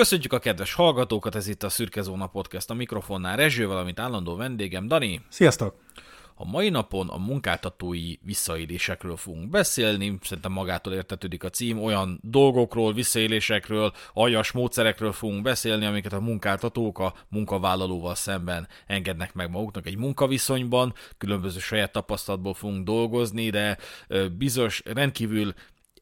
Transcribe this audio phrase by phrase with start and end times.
[0.00, 4.36] Köszönjük a kedves hallgatókat, ez itt a Szürke Zóna Podcast a mikrofonnál Rezső, valamint állandó
[4.36, 5.20] vendégem Dani.
[5.28, 5.74] Sziasztok!
[6.34, 12.92] A mai napon a munkáltatói visszaélésekről fogunk beszélni, szerintem magától értetődik a cím, olyan dolgokról,
[12.92, 19.96] visszaélésekről, aljas módszerekről fogunk beszélni, amiket a munkáltatók a munkavállalóval szemben engednek meg maguknak egy
[19.96, 23.78] munkaviszonyban, különböző saját tapasztalatból fogunk dolgozni, de
[24.38, 25.52] bizonyos rendkívül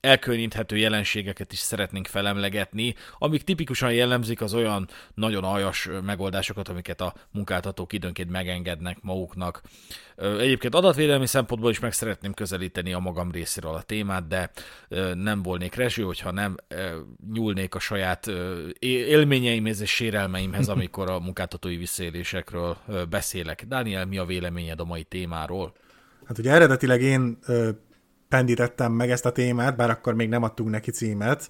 [0.01, 7.15] elkülöníthető jelenségeket is szeretnénk felemlegetni, amik tipikusan jellemzik az olyan nagyon aljas megoldásokat, amiket a
[7.31, 9.63] munkáltatók időnként megengednek maguknak.
[10.17, 14.51] Egyébként adatvédelmi szempontból is meg szeretném közelíteni a magam részéről a témát, de
[15.15, 16.57] nem volnék rezső, hogyha nem
[17.33, 18.31] nyúlnék a saját
[18.79, 22.77] élményeimhez és sérelmeimhez, amikor a munkáltatói visszaélésekről
[23.11, 23.65] beszélek.
[23.67, 25.73] Dániel, mi a véleményed a mai témáról?
[26.25, 27.39] Hát ugye eredetileg én
[28.29, 31.49] pendítettem meg ezt a témát, bár akkor még nem adtunk neki címet,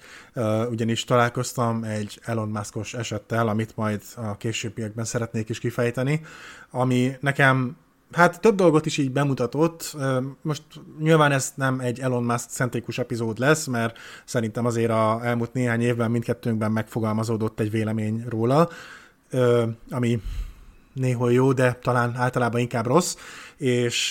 [0.71, 6.21] ugyanis találkoztam egy Elon Muskos esettel, amit majd a későbbiekben szeretnék is kifejteni,
[6.71, 7.77] ami nekem
[8.13, 9.97] Hát több dolgot is így bemutatott.
[10.43, 10.63] Most
[10.99, 15.81] nyilván ez nem egy Elon Musk centrikus epizód lesz, mert szerintem azért a elmúlt néhány
[15.81, 18.69] évben mindkettőnkben megfogalmazódott egy vélemény róla,
[19.91, 20.21] ami
[20.93, 23.17] néhol jó, de talán általában inkább rossz,
[23.59, 24.11] és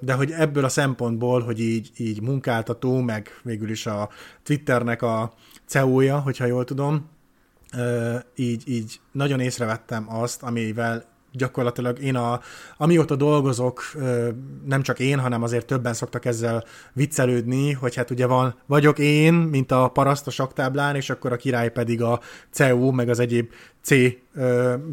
[0.00, 4.08] de hogy ebből a szempontból, hogy így, így munkáltató, meg végül is a
[4.42, 5.32] Twitternek a
[5.66, 7.08] CEO-ja, hogyha jól tudom,
[8.34, 12.40] így, így nagyon észrevettem azt, amivel gyakorlatilag én a,
[12.76, 13.82] amióta dolgozok,
[14.64, 19.34] nem csak én, hanem azért többen szoktak ezzel viccelődni, hogy hát ugye van, vagyok én,
[19.34, 22.20] mint a paraszt a saktáblán, és akkor a király pedig a
[22.50, 23.50] CEU, meg az egyéb
[23.82, 23.94] C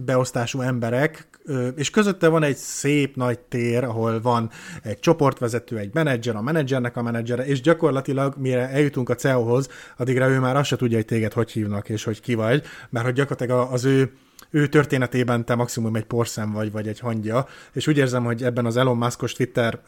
[0.05, 1.27] beosztású emberek,
[1.75, 4.49] és közötte van egy szép nagy tér, ahol van
[4.83, 10.29] egy csoportvezető, egy menedzser, a menedzsernek a menedzsere, és gyakorlatilag mire eljutunk a CEO-hoz, addigra
[10.29, 13.13] ő már azt se tudja, hogy téged hogy hívnak, és hogy ki vagy, mert hogy
[13.13, 14.11] gyakorlatilag az ő
[14.49, 18.65] ő történetében te maximum egy porszem vagy, vagy egy hangja, és úgy érzem, hogy ebben
[18.65, 19.81] az Elon Muskos Twitter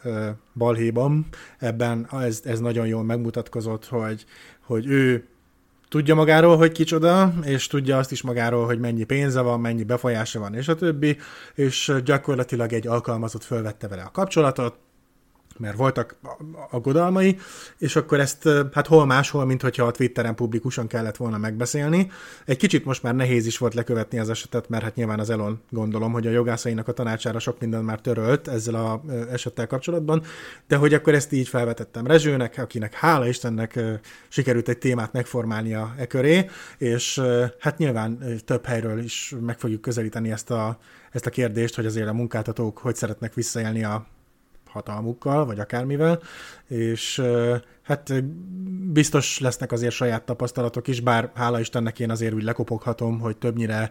[0.54, 1.26] balhéban,
[1.58, 4.24] ebben ez, ez nagyon jól megmutatkozott, hogy,
[4.60, 5.28] hogy ő
[5.88, 10.40] tudja magáról, hogy kicsoda, és tudja azt is magáról, hogy mennyi pénze van, mennyi befolyása
[10.40, 11.16] van, és a többi,
[11.54, 14.78] és gyakorlatilag egy alkalmazott fölvette vele a kapcsolatot,
[15.60, 16.16] mert voltak
[16.70, 17.38] aggodalmai,
[17.78, 22.10] és akkor ezt hát hol máshol, mint hogyha a Twitteren publikusan kellett volna megbeszélni.
[22.44, 25.60] Egy kicsit most már nehéz is volt lekövetni az esetet, mert hát nyilván az Elon
[25.70, 30.22] gondolom, hogy a jogászainak a tanácsára sok minden már törölt ezzel a esettel kapcsolatban,
[30.68, 33.80] de hogy akkor ezt így felvetettem Rezsőnek, akinek hála Istennek
[34.28, 36.46] sikerült egy témát megformálnia e köré,
[36.78, 37.20] és
[37.58, 40.78] hát nyilván több helyről is meg fogjuk közelíteni ezt a,
[41.10, 44.06] ezt a kérdést, hogy azért a munkáltatók hogy szeretnek visszaélni a
[44.72, 46.20] hatalmukkal, vagy akármivel,
[46.66, 47.22] és
[47.82, 48.24] hát
[48.92, 53.90] biztos lesznek azért saját tapasztalatok is, bár hála Istennek én azért úgy lekopoghatom, hogy többnyire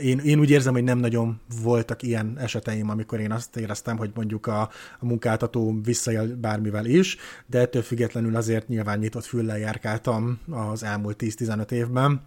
[0.00, 4.10] én, én úgy érzem, hogy nem nagyon voltak ilyen eseteim, amikor én azt éreztem, hogy
[4.14, 4.60] mondjuk a,
[4.98, 7.16] a munkáltató visszaél bármivel is,
[7.46, 12.22] de ettől függetlenül azért nyilván nyitott füllel járkáltam az elmúlt 10-15 évben,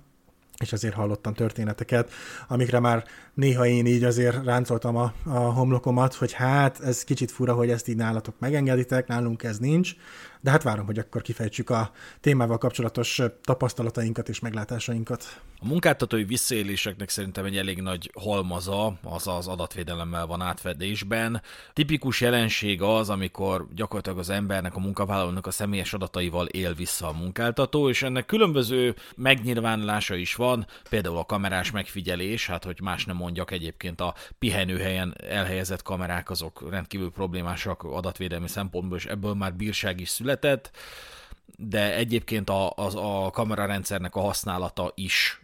[0.62, 2.12] és azért hallottam történeteket,
[2.48, 7.54] amikre már néha én így azért ráncoltam a, a homlokomat, hogy hát ez kicsit fura,
[7.54, 9.96] hogy ezt így nálatok megengeditek, nálunk ez nincs,
[10.42, 15.42] de hát várom, hogy akkor kifejtsük a témával kapcsolatos tapasztalatainkat és meglátásainkat.
[15.60, 21.42] A munkáltatói visszaéléseknek szerintem egy elég nagy halmaza, az az adatvédelemmel van átfedésben.
[21.74, 27.12] Tipikus jelenség az, amikor gyakorlatilag az embernek, a munkavállalónak a személyes adataival él vissza a
[27.12, 33.16] munkáltató, és ennek különböző megnyilvánulása is van, például a kamerás megfigyelés, hát hogy más nem
[33.16, 40.00] mondjak, egyébként a pihenőhelyen elhelyezett kamerák azok rendkívül problémásak adatvédelmi szempontból, és ebből már bírság
[40.00, 40.31] is született
[41.58, 45.42] de egyébként a, a, a kamerarendszernek a használata is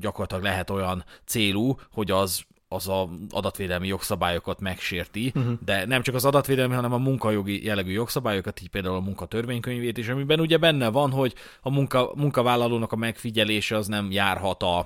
[0.00, 2.44] gyakorlatilag lehet olyan célú, hogy az
[2.74, 5.52] az a adatvédelmi jogszabályokat megsérti, uh-huh.
[5.64, 10.08] de nem csak az adatvédelmi, hanem a munkajogi jellegű jogszabályokat, így például a munkatörvénykönyvét is,
[10.08, 14.78] amiben ugye benne van, hogy a munka, munkavállalónak a megfigyelése az nem járhat a,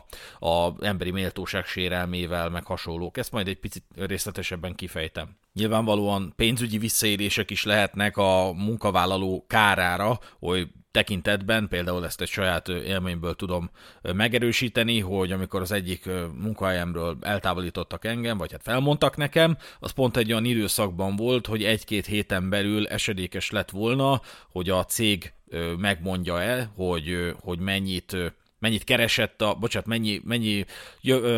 [0.46, 3.16] a emberi méltóság sérelmével, meg hasonlók.
[3.16, 5.36] Ezt majd egy picit részletesebben kifejtem.
[5.52, 13.34] Nyilvánvalóan pénzügyi visszaélések is lehetnek a munkavállaló kárára, hogy tekintetben, például ezt egy saját élményből
[13.34, 13.70] tudom
[14.02, 20.32] megerősíteni, hogy amikor az egyik munkahelyemről eltávolítottak engem, vagy hát felmondtak nekem, az pont egy
[20.32, 25.32] olyan időszakban volt, hogy egy-két héten belül esedékes lett volna, hogy a cég
[25.76, 28.16] megmondja el, hogy, hogy mennyit
[28.58, 30.64] mennyit keresett, a, bocsánat, mennyi, mennyi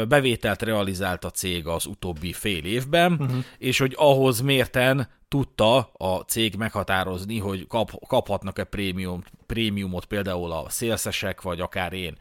[0.09, 3.45] bevételt realizált a cég az utóbbi fél évben, uh-huh.
[3.59, 10.65] és hogy ahhoz mérten tudta a cég meghatározni, hogy kap, kaphatnak-e prémium, prémiumot például a
[10.69, 12.17] szélszesek, vagy akár én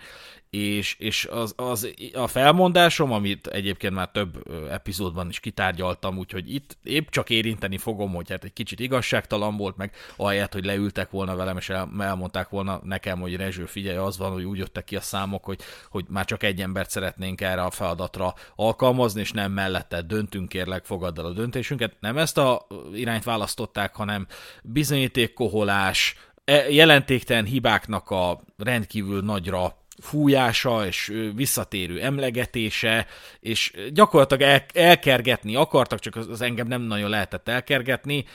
[0.50, 6.78] és, és az, az, a felmondásom, amit egyébként már több epizódban is kitárgyaltam, úgyhogy itt
[6.84, 11.36] épp csak érinteni fogom, hogy hát egy kicsit igazságtalan volt, meg ahelyett, hogy leültek volna
[11.36, 14.96] velem, és el, elmondták volna nekem, hogy Rezső, figyelj, az van, hogy úgy jöttek ki
[14.96, 15.60] a számok, hogy,
[15.90, 20.86] hogy már csak egy embert szeretnénk erre a feladatra alkalmazni, és nem mellette döntünk, kérlek,
[20.86, 21.94] fogadd el a döntésünket.
[22.00, 24.28] Nem ezt a irányt választották, hanem
[24.64, 26.16] bizonyítékkoholás,
[26.46, 33.08] e, jelentéktelen hibáknak a rendkívül nagyra fújása és visszatérő emlegetése,
[33.40, 38.26] és gyakorlatilag el, elkergetni akartak, csak az, az engem nem nagyon lehetett elkergetni,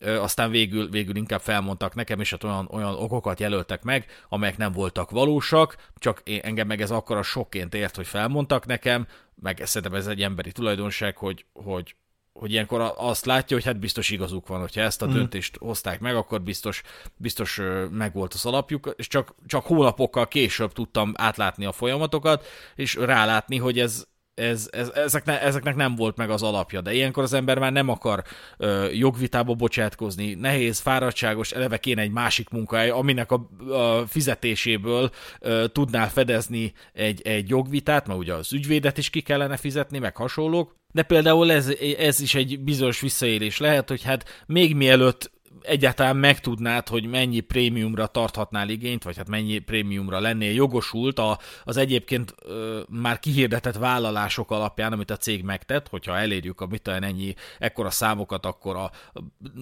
[0.00, 4.72] aztán végül, végül inkább felmondtak nekem, és hát olyan, olyan okokat jelöltek meg, amelyek nem
[4.72, 9.06] voltak valósak, csak én, engem meg ez akkor a sokként ért, hogy felmondtak nekem,
[9.42, 11.94] meg szerintem ez egy emberi tulajdonság, hogy, hogy
[12.40, 15.12] hogy ilyenkor azt látja, hogy hát biztos igazuk van, hogyha ezt a mm.
[15.12, 16.82] döntést hozták meg, akkor biztos,
[17.16, 17.60] biztos
[17.90, 23.78] megvolt az alapjuk, és csak, csak hónapokkal később tudtam átlátni a folyamatokat, és rálátni, hogy
[23.78, 27.72] ez, ez, ez, ezeknek, ezeknek nem volt meg az alapja, de ilyenkor az ember már
[27.72, 28.22] nem akar
[28.56, 35.10] ö, jogvitába bocsátkozni, nehéz, fáradtságos, eleve kéne egy másik munkahely, aminek a, a fizetéséből
[35.40, 40.16] ö, tudnál fedezni egy, egy jogvitát, mert ugye az ügyvédet is ki kellene fizetni, meg
[40.16, 45.32] hasonlók, de például ez, ez is egy bizonyos visszaélés lehet, hogy hát még mielőtt
[45.64, 51.76] egyáltalán megtudnád, hogy mennyi prémiumra tarthatnál igényt, vagy hát mennyi prémiumra lennél jogosult a, az
[51.76, 57.34] egyébként ö, már kihirdetett vállalások alapján, amit a cég megtett, hogyha elérjük a mit ennyi
[57.58, 58.90] ekkora számokat, akkor a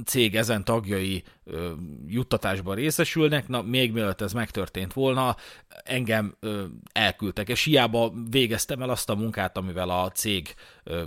[0.04, 1.71] cég ezen tagjai ö,
[2.06, 5.37] juttatásban részesülnek, na még mielőtt ez megtörtént volna,
[5.85, 6.37] engem
[6.93, 10.55] elküldtek, és hiába végeztem el azt a munkát, amivel a cég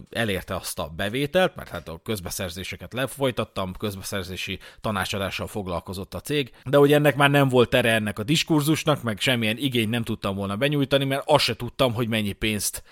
[0.09, 6.77] elérte azt a bevételt, mert hát a közbeszerzéseket lefolytattam, közbeszerzési tanácsadással foglalkozott a cég, de
[6.77, 10.55] hogy ennek már nem volt tere ennek a diskurzusnak, meg semmilyen igényt nem tudtam volna
[10.55, 12.83] benyújtani, mert azt se tudtam, hogy mennyi pénzt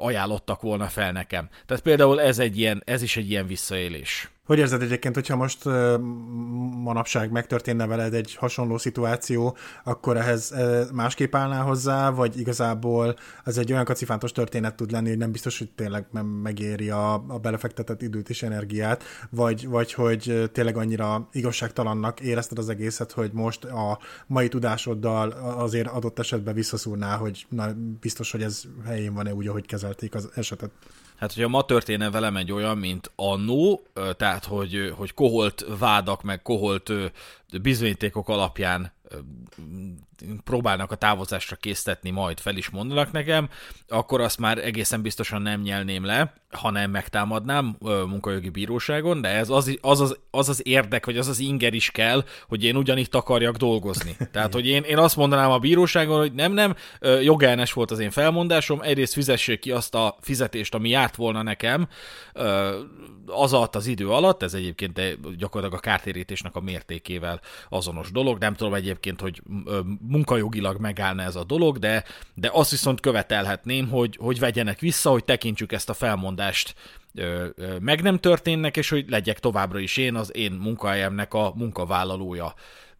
[0.00, 1.48] ajánlottak volna fel nekem.
[1.66, 4.33] Tehát például ez, egy ilyen, ez is egy ilyen visszaélés.
[4.44, 5.64] Hogy érzed egyébként, hogyha most
[6.82, 10.54] manapság megtörténne veled egy hasonló szituáció, akkor ehhez
[10.92, 15.58] másképp állnál hozzá, vagy igazából ez egy olyan kacifántos történet tud lenni, hogy nem biztos,
[15.58, 16.06] hogy tényleg
[16.42, 22.68] megéri a, a belefektetett időt és energiát, vagy, vagy hogy tényleg annyira igazságtalannak érezted az
[22.68, 28.62] egészet, hogy most a mai tudásoddal azért adott esetben visszaszúrnál, hogy na, biztos, hogy ez
[28.86, 30.70] helyén van-e úgy, ahogy kezelték az esetet.
[31.16, 33.82] Hát, hogyha ma történne velem egy olyan, mint annó,
[34.16, 36.92] tehát, hogy, hogy koholt vádak, meg koholt
[37.62, 38.92] bizonyítékok alapján
[40.44, 43.48] próbálnak a távozásra késztetni, majd fel is mondanak nekem,
[43.88, 49.78] akkor azt már egészen biztosan nem nyelném le, hanem megtámadnám munkajogi bíróságon, de ez az
[49.80, 53.56] az, az, az, az érdek, vagy az az inger is kell, hogy én ugyanitt akarjak
[53.56, 54.16] dolgozni.
[54.32, 56.74] Tehát, hogy én, én azt mondanám a bíróságon, hogy nem, nem,
[57.22, 61.88] jogellenes volt az én felmondásom, egyrészt fizessék ki azt a fizetést, ami járt volna nekem,
[63.26, 65.00] az alatt az idő alatt, ez egyébként
[65.36, 69.42] gyakorlatilag a kártérítésnek a mértékével azonos dolog, nem tudom egyébként, hogy
[70.08, 75.24] munkajogilag megállna ez a dolog, de, de azt viszont követelhetném, hogy, hogy vegyenek vissza, hogy
[75.24, 76.74] tekintsük ezt a felmondást
[77.80, 82.54] meg nem történnek, és hogy legyek továbbra is én az én munkahelyemnek a munkavállalója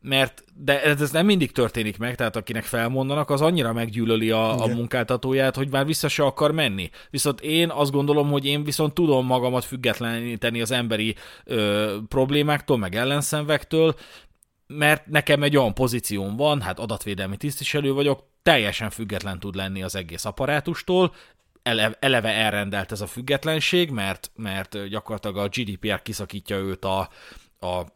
[0.04, 4.62] mert de ez, ez nem mindig történik meg, tehát akinek felmondanak, az annyira meggyűlöli a,
[4.62, 6.90] a munkáltatóját, hogy már vissza se akar menni.
[7.11, 12.94] Viszont én azt gondolom, hogy én viszont tudom magamat függetleníteni az emberi ö, problémáktól, meg
[12.94, 13.94] ellenszenvektől,
[14.66, 19.94] mert nekem egy olyan pozícióm van, hát adatvédelmi tisztviselő vagyok, teljesen független tud lenni az
[19.94, 21.14] egész apparátustól,
[21.99, 26.99] eleve elrendelt ez a függetlenség, mert, mert gyakorlatilag a GDPR kiszakítja őt a,
[27.61, 27.87] a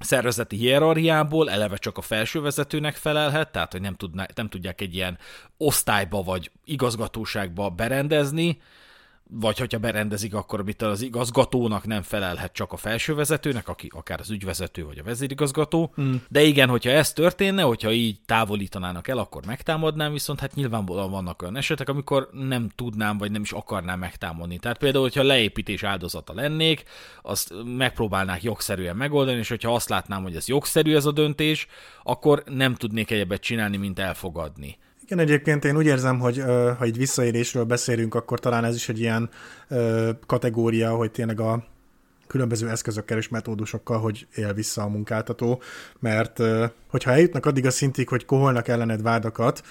[0.00, 5.18] szervezeti hierarchiából, eleve csak a felsővezetőnek felelhet, tehát hogy nem, tudná, nem tudják egy ilyen
[5.56, 8.60] osztályba vagy igazgatóságba berendezni,
[9.30, 14.30] vagy hogyha berendezik, akkor mit az igazgatónak nem felelhet csak a felsővezetőnek, aki akár az
[14.30, 15.92] ügyvezető vagy a vezérigazgató.
[16.00, 16.14] Mm.
[16.28, 21.42] De igen, hogyha ez történne, hogyha így távolítanának el, akkor megtámadnám, viszont hát nyilvánvalóan vannak
[21.42, 24.58] olyan esetek, amikor nem tudnám, vagy nem is akarnám megtámadni.
[24.58, 26.84] Tehát például, hogyha leépítés áldozata lennék,
[27.22, 31.66] azt megpróbálnák jogszerűen megoldani, és hogyha azt látnám, hogy ez jogszerű ez a döntés,
[32.02, 34.78] akkor nem tudnék egyebet csinálni, mint elfogadni.
[35.10, 36.42] Igen, egyébként én úgy érzem, hogy
[36.78, 39.30] ha egy visszaérésről beszélünk, akkor talán ez is egy ilyen
[40.26, 41.64] kategória, hogy tényleg a
[42.26, 45.62] különböző eszközökkel és metódusokkal, hogy él vissza a munkáltató,
[45.98, 46.42] mert
[46.90, 49.62] hogyha eljutnak addig a szintig, hogy koholnak ellened vádakat,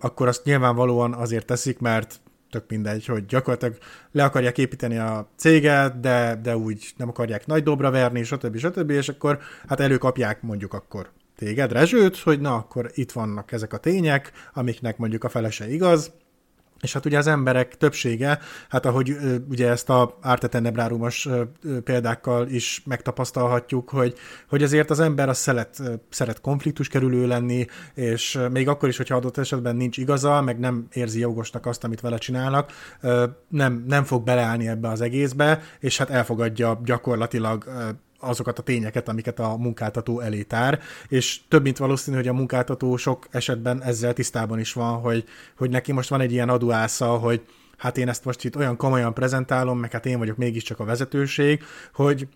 [0.00, 3.76] akkor azt nyilvánvalóan azért teszik, mert tök mindegy, hogy gyakorlatilag
[4.12, 8.56] le akarják építeni a céget, de, de úgy nem akarják nagy dobra verni, stb.
[8.56, 8.90] stb.
[8.90, 9.38] És akkor
[9.68, 11.10] hát előkapják mondjuk akkor
[11.42, 16.12] téged, Rezsőt, hogy na, akkor itt vannak ezek a tények, amiknek mondjuk a felese igaz,
[16.80, 19.16] és hát ugye az emberek többsége, hát ahogy
[19.48, 21.28] ugye ezt a ártetennebrárumas
[21.84, 24.14] példákkal is megtapasztalhatjuk, hogy,
[24.48, 29.16] hogy azért az ember az szeret, szeret konfliktus kerülő lenni, és még akkor is, hogyha
[29.16, 32.72] adott esetben nincs igaza, meg nem érzi jogosnak azt, amit vele csinálnak,
[33.48, 37.64] nem, nem fog beleállni ebbe az egészbe, és hát elfogadja gyakorlatilag
[38.22, 42.96] azokat a tényeket, amiket a munkáltató elé tár, és több mint valószínű, hogy a munkáltató
[42.96, 45.24] sok esetben ezzel tisztában is van, hogy,
[45.56, 47.42] hogy neki most van egy ilyen adóásza, hogy
[47.76, 51.62] hát én ezt most itt olyan komolyan prezentálom, meg hát én vagyok mégiscsak a vezetőség,
[51.94, 52.28] hogy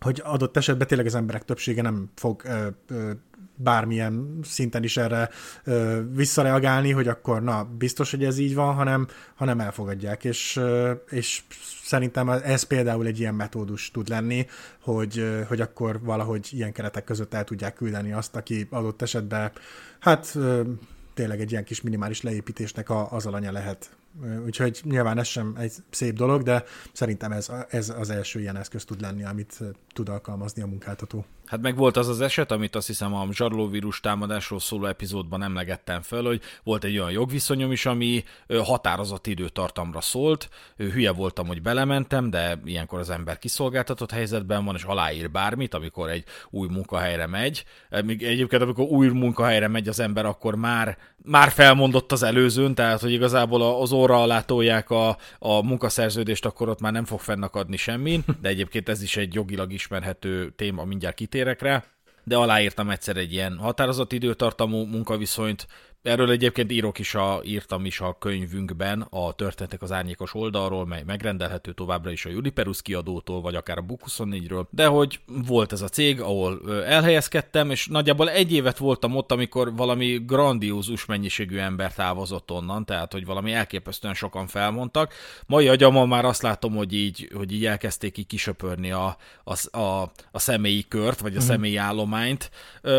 [0.00, 3.10] hogy adott esetben tényleg az emberek többsége nem fog ö, ö,
[3.58, 5.28] bármilyen szinten is erre
[5.64, 10.92] ö, visszareagálni, hogy akkor na, biztos, hogy ez így van, hanem, hanem elfogadják, és, ö,
[11.10, 11.42] és
[11.82, 14.46] szerintem ez például egy ilyen metódus tud lenni,
[14.82, 19.52] hogy, ö, hogy akkor valahogy ilyen keretek között el tudják küldeni azt, aki adott esetben,
[19.98, 20.62] hát ö,
[21.14, 23.90] tényleg egy ilyen kis minimális leépítésnek a, az alanya lehet.
[24.44, 28.84] Úgyhogy nyilván ez sem egy szép dolog, de szerintem ez, ez az első ilyen eszköz
[28.84, 29.60] tud lenni, amit
[29.92, 31.24] tud alkalmazni a munkáltató.
[31.48, 36.02] Hát meg volt az az eset, amit azt hiszem a zsarlóvírus támadásról szóló epizódban emlegettem
[36.02, 38.24] fel, hogy volt egy olyan jogviszonyom is, ami
[38.64, 40.48] határozott időtartamra szólt.
[40.76, 46.10] Hülye voltam, hogy belementem, de ilyenkor az ember kiszolgáltatott helyzetben van, és aláír bármit, amikor
[46.10, 47.64] egy új munkahelyre megy.
[48.06, 53.12] Egyébként, amikor új munkahelyre megy az ember, akkor már, már felmondott az előzőn, tehát, hogy
[53.12, 58.24] igazából az óra alá tolják a, a munkaszerződést, akkor ott már nem fog fennakadni semmin,
[58.40, 61.84] de egyébként ez is egy jogilag ismerhető téma, mindjárt kitérek rá,
[62.24, 65.66] de aláírtam egyszer egy ilyen határozott időtartamú munkaviszonyt,
[66.08, 71.02] Erről egyébként írok is a, írtam is a könyvünkben a Történetek az árnyékos oldalról, mely
[71.06, 75.88] megrendelhető továbbra is a Juliperus kiadótól, vagy akár a Book24-ről, de hogy volt ez a
[75.88, 82.50] cég, ahol elhelyezkedtem, és nagyjából egy évet voltam ott, amikor valami grandiózus mennyiségű ember távozott
[82.50, 85.14] onnan, tehát hogy valami elképesztően sokan felmondtak.
[85.46, 90.12] Mai agyamon már azt látom, hogy így, hogy így elkezdték így kisöpörni a, a, a,
[90.30, 91.46] a személyi kört, vagy a mm.
[91.46, 92.50] személyi állományt,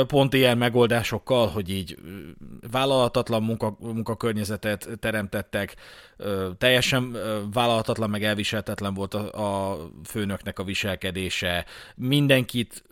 [0.07, 1.97] pont ilyen megoldásokkal, hogy így
[2.71, 5.75] vállal vállalhatatlan munka, munkakörnyezetet teremtettek,
[6.57, 7.17] teljesen
[7.53, 11.65] vállalhatatlan, meg elviselhetetlen volt a, a főnöknek a viselkedése,
[11.95, 12.83] mindenkit,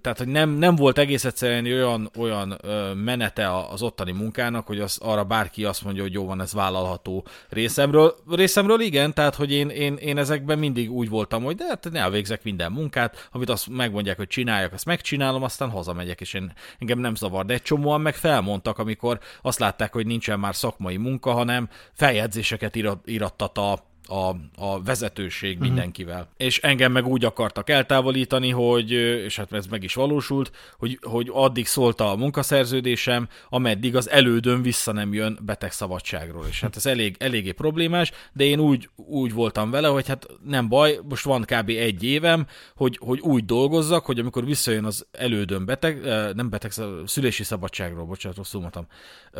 [0.00, 2.60] tehát hogy nem, nem volt egész egyszerűen olyan, olyan
[2.96, 7.26] menete az ottani munkának, hogy az, arra bárki azt mondja, hogy jó van, ez vállalható
[7.48, 8.14] részemről.
[8.30, 12.00] Részemről igen, tehát hogy én, én, én ezekben mindig úgy voltam, hogy de hát ne
[12.00, 16.98] elvégzek minden munkát, amit azt megmondják, hogy csináljak, azt megcsinálom, aztán hazamegyek, és én, engem
[16.98, 17.44] nem zavar.
[17.44, 22.74] De egy csomóan meg felmondtak, amikor azt látták, hogy nincsen már szakmai munka, hanem feljegyzéseket
[22.74, 25.66] irat, irattat a a, a vezetőség uh-huh.
[25.66, 26.28] mindenkivel.
[26.36, 31.30] És engem meg úgy akartak eltávolítani, hogy, és hát ez meg is valósult, hogy, hogy
[31.32, 36.46] addig szólt a munkaszerződésem, ameddig az elődön vissza nem jön betegszabadságról.
[36.48, 40.68] És hát ez elég, eléggé problémás, de én úgy, úgy voltam vele, hogy hát nem
[40.68, 41.68] baj, most van kb.
[41.68, 42.46] egy évem,
[42.76, 46.72] hogy, hogy úgy dolgozzak, hogy amikor visszajön az elődön beteg, nem beteg,
[47.06, 48.86] szülési szabadságról, bocsánat, rosszul mondtam,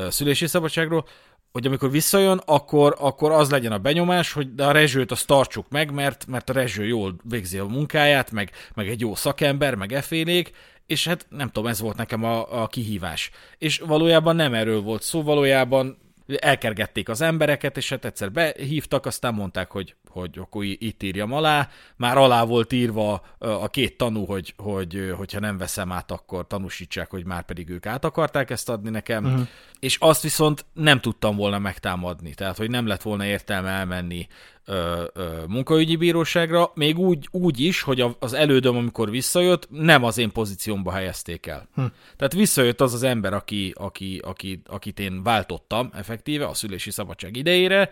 [0.08, 1.06] szülési szabadságról,
[1.54, 5.66] hogy amikor visszajön, akkor, akkor az legyen a benyomás, hogy de a rezsőt azt tartsuk
[5.68, 9.92] meg, mert, mert a rezső jól végzi a munkáját, meg, meg egy jó szakember, meg
[9.92, 10.50] efélék,
[10.86, 13.30] és hát nem tudom, ez volt nekem a, a kihívás.
[13.58, 15.98] És valójában nem erről volt szó, valójában
[16.36, 21.68] elkergették az embereket, és hát egyszer behívtak, aztán mondták, hogy, hogy akkor itt írjam alá.
[21.96, 27.10] Már alá volt írva a két tanú, hogy, hogy hogyha nem veszem át, akkor tanúsítsák,
[27.10, 29.24] hogy már pedig ők át akarták ezt adni nekem.
[29.24, 29.46] Uh-huh.
[29.80, 34.26] És azt viszont nem tudtam volna megtámadni, tehát hogy nem lett volna értelme elmenni
[34.64, 40.18] ö, ö, munkaügyi bíróságra, még úgy, úgy is, hogy az elődöm, amikor visszajött, nem az
[40.18, 41.68] én pozíciómba helyezték el.
[41.74, 41.84] Hm.
[42.16, 47.36] Tehát visszajött az az ember, aki, aki, aki, akit én váltottam effektíve a szülési szabadság
[47.36, 47.90] idejére,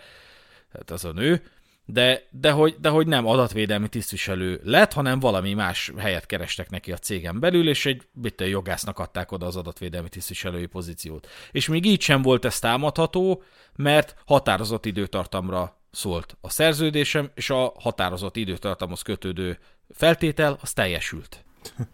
[0.72, 1.42] tehát az a nő,
[1.84, 6.92] de, de, hogy, de hogy nem adatvédelmi tisztviselő lett, hanem valami más helyet kerestek neki
[6.92, 11.28] a cégen belül, és egy bitte jogásznak adták oda az adatvédelmi tisztviselői pozíciót.
[11.50, 13.42] És még így sem volt ez támadható,
[13.76, 19.58] mert határozott időtartamra szólt a szerződésem, és a határozott időtartamhoz kötődő
[19.90, 21.44] feltétel az teljesült.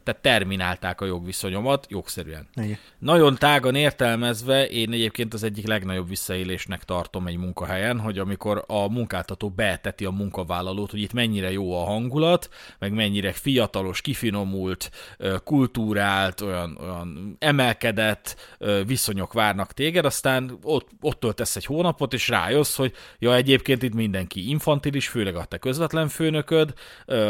[0.04, 2.48] Tehát terminálták a jogviszonyomat jogszerűen.
[2.54, 2.78] Igen.
[2.98, 8.88] Nagyon tágan értelmezve én egyébként az egyik legnagyobb visszaélésnek tartom egy munkahelyen, hogy amikor a
[8.88, 12.48] munkáltató beeteti a munkavállalót, hogy itt mennyire jó a hangulat,
[12.78, 14.90] meg mennyire fiatalos, kifinomult,
[15.44, 18.56] kultúrált, olyan, olyan emelkedett
[18.86, 23.94] viszonyok várnak téged, aztán ott, ott töltesz egy hónapot, és rájössz, hogy ja, egyébként itt
[23.94, 26.72] mindenki infantilis, főleg a te közvetlen főnököd,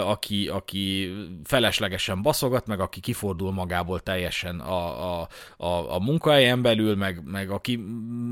[0.04, 1.12] aki, aki
[1.44, 7.50] feleslegesen baszogat, meg aki kifordul magából teljesen a, a, a, a munkahelyen belül, meg, meg
[7.50, 7.76] aki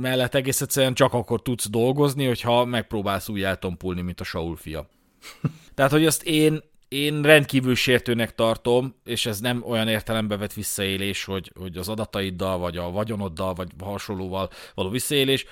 [0.01, 4.89] mellett egész egyszerűen csak akkor tudsz dolgozni, hogyha megpróbálsz úgy eltompulni, mint a Saul fia.
[5.75, 11.25] Tehát, hogy azt én, én rendkívül sértőnek tartom, és ez nem olyan értelembe vett visszaélés,
[11.25, 15.47] hogy, hogy az adataiddal, vagy a vagyonoddal, vagy hasonlóval való visszaélés,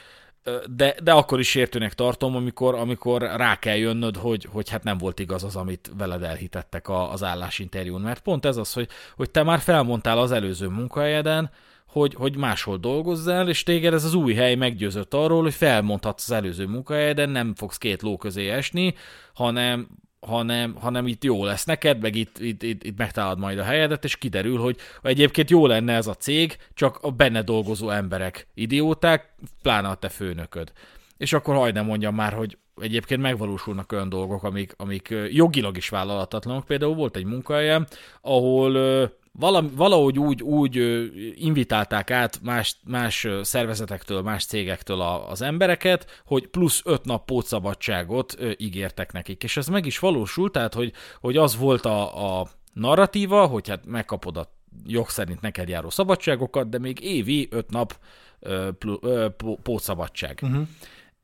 [0.70, 4.98] de, de akkor is sértőnek tartom, amikor, amikor rá kell jönnöd, hogy, hogy hát nem
[4.98, 8.00] volt igaz az, amit veled elhitettek a, az állásinterjún.
[8.00, 11.50] Mert pont ez az, hogy, hogy te már felmondtál az előző munkahelyeden,
[11.86, 16.36] hogy, hogy máshol dolgozzál, és téged ez az új hely meggyőzött arról, hogy felmondhatsz az
[16.36, 18.94] előző munkahelyeden, nem fogsz két ló közé esni,
[19.34, 19.88] hanem
[20.26, 24.04] hanem, hanem itt jó lesz neked, meg itt, itt, itt, itt megtalálod majd a helyedet,
[24.04, 29.34] és kiderül, hogy egyébként jó lenne ez a cég, csak a benne dolgozó emberek idióták,
[29.62, 30.72] pláne a te főnököd.
[31.16, 36.64] És akkor hajde mondjam már, hogy egyébként megvalósulnak olyan dolgok, amik, amik jogilag is vállalatatlanok.
[36.64, 37.86] Például volt egy munkahelyem,
[38.20, 38.72] ahol
[39.38, 40.76] valami, valahogy úgy, úgy
[41.34, 48.36] invitálták át más, más szervezetektől, más cégektől a, az embereket, hogy plusz öt nap pótszabadságot
[48.56, 49.42] ígértek nekik.
[49.42, 53.86] És ez meg is valósult, tehát hogy, hogy az volt a, a narratíva, hogy hát
[53.86, 54.52] megkapod a
[54.86, 57.98] jog szerint neked járó szabadságokat, de még évi öt nap
[59.62, 60.38] pótszabadság.
[60.42, 60.66] Uh-huh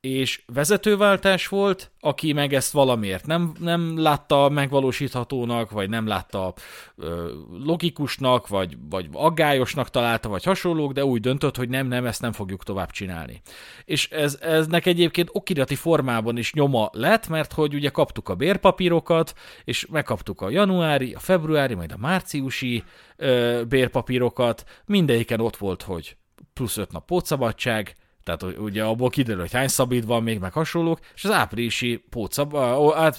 [0.01, 6.53] és vezetőváltás volt, aki meg ezt valamiért nem, nem látta megvalósíthatónak, vagy nem látta
[6.95, 7.33] ö,
[7.65, 12.31] logikusnak, vagy, vagy aggályosnak találta, vagy hasonlók, de úgy döntött, hogy nem, nem, ezt nem
[12.31, 13.41] fogjuk tovább csinálni.
[13.85, 19.33] És ez, eznek egyébként okirati formában is nyoma lett, mert hogy ugye kaptuk a bérpapírokat,
[19.63, 22.83] és megkaptuk a januári, a februári, majd a márciusi
[23.15, 26.15] ö, bérpapírokat, mindegyiken ott volt, hogy
[26.53, 30.99] plusz öt nap pótszabadság, tehát ugye abból kiderül, hogy hány szabít van még, meg hasonlók,
[31.15, 32.55] és az áprilisi, pótszab,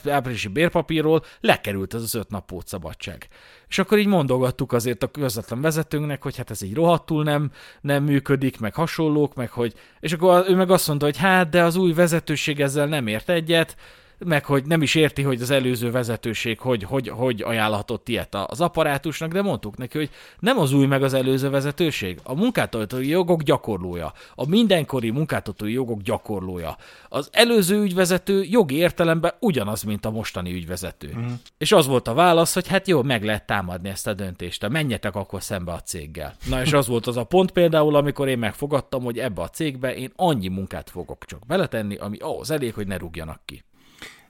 [0.06, 3.28] áprilisi bérpapírról lekerült ez az öt nap pótszabadság.
[3.68, 8.04] És akkor így mondogattuk azért a közvetlen vezetőnknek, hogy hát ez így rohadtul nem, nem
[8.04, 11.76] működik, meg hasonlók, meg hogy, és akkor ő meg azt mondta, hogy hát, de az
[11.76, 13.76] új vezetőség ezzel nem ért egyet,
[14.24, 18.60] meg hogy nem is érti, hogy az előző vezetőség hogy, hogy, hogy ajánlhatott ilyet az
[18.60, 23.42] apparátusnak, de mondtuk neki, hogy nem az új meg az előző vezetőség, a munkáltatói jogok
[23.42, 26.76] gyakorlója, a mindenkori munkáltatói jogok gyakorlója.
[27.08, 31.08] Az előző ügyvezető jogi értelemben ugyanaz, mint a mostani ügyvezető.
[31.08, 31.32] Uh-huh.
[31.58, 35.14] És az volt a válasz, hogy hát jó, meg lehet támadni ezt a döntést, menjetek
[35.14, 36.34] akkor szembe a céggel.
[36.48, 39.94] Na és az volt az a pont például, amikor én megfogadtam, hogy ebbe a cégbe
[39.94, 43.64] én annyi munkát fogok csak beletenni, ami ahhoz elég, hogy ne rúgjanak ki.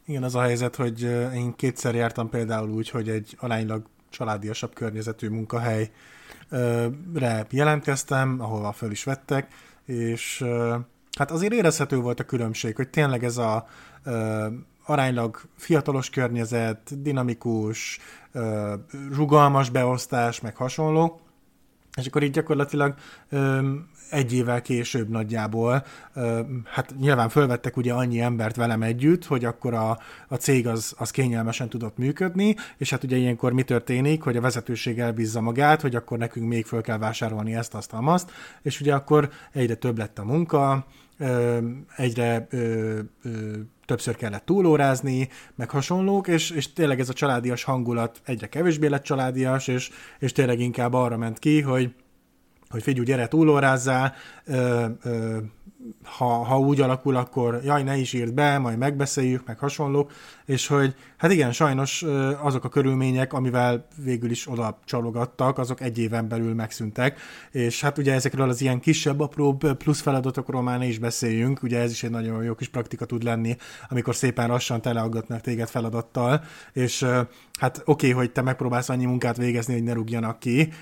[0.07, 1.03] Igen, az a helyzet, hogy
[1.35, 5.91] én kétszer jártam például úgy, hogy egy aránylag családiasabb környezetű munkahelyre
[7.51, 9.53] jelentkeztem, ahol föl is vettek,
[9.85, 10.45] és
[11.19, 13.69] hát azért érezhető volt a különbség, hogy tényleg ez a
[14.85, 17.99] aránylag fiatalos környezet, dinamikus,
[19.13, 21.21] rugalmas beosztás, meg hasonló,
[21.97, 22.95] és akkor így gyakorlatilag
[24.13, 25.85] egy évvel később nagyjából,
[26.65, 29.99] hát nyilván fölvettek ugye annyi embert velem együtt, hogy akkor a,
[30.29, 34.41] a cég az, az kényelmesen tudott működni, és hát ugye ilyenkor mi történik, hogy a
[34.41, 38.31] vezetőség elbízza magát, hogy akkor nekünk még föl kell vásárolni ezt, azt, azt,
[38.63, 40.87] és ugye akkor egyre több lett a munka,
[41.97, 42.49] egyre
[43.85, 49.03] többször kellett túlórázni, meg hasonlók, és, és tényleg ez a családias hangulat egyre kevésbé lett
[49.03, 51.95] családias, és, és tényleg inkább arra ment ki, hogy
[52.73, 54.87] hogy figyelj, gyere, túlórázzál, ö,
[56.05, 60.13] ha, ha úgy alakul, akkor jaj, ne is írd be, majd megbeszéljük, meg hasonlók,
[60.45, 62.05] és hogy hát igen, sajnos
[62.41, 67.99] azok a körülmények, amivel végül is oda csalogattak, azok egy éven belül megszűntek, és hát
[67.99, 72.03] ugye ezekről az ilyen kisebb, apróbb plusz feladatokról már ne is beszéljünk, ugye ez is
[72.03, 73.57] egy nagyon jó kis praktika tud lenni,
[73.89, 77.07] amikor szépen lassan teleaggatnak téged feladattal, és
[77.59, 80.73] hát oké, okay, hogy te megpróbálsz annyi munkát végezni, hogy ne rúgjanak ki,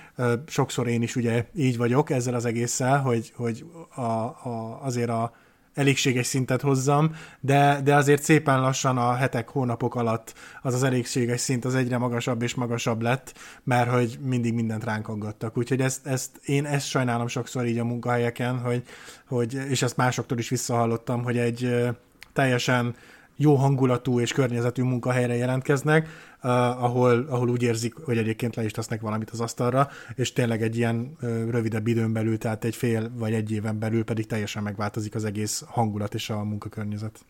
[0.47, 5.33] sokszor én is ugye így vagyok ezzel az egésszel, hogy, hogy a, a, azért a
[5.75, 11.41] elégséges szintet hozzam, de, de azért szépen lassan a hetek, hónapok alatt az az elégséges
[11.41, 15.57] szint az egyre magasabb és magasabb lett, mert hogy mindig mindent ránk aggattak.
[15.57, 18.83] Úgyhogy ezt, ezt, én ezt sajnálom sokszor így a munkahelyeken, hogy,
[19.29, 21.89] hogy, és ezt másoktól is visszahallottam, hogy egy
[22.33, 22.95] teljesen
[23.43, 26.09] jó hangulatú és környezetű munkahelyre jelentkeznek,
[26.43, 26.51] uh,
[26.85, 30.77] ahol, ahol úgy érzik, hogy egyébként le is tesznek valamit az asztalra, és tényleg egy
[30.77, 35.15] ilyen uh, rövidebb időn belül, tehát egy fél vagy egy éven belül pedig teljesen megváltozik
[35.15, 37.25] az egész hangulat és a munkakörnyezet.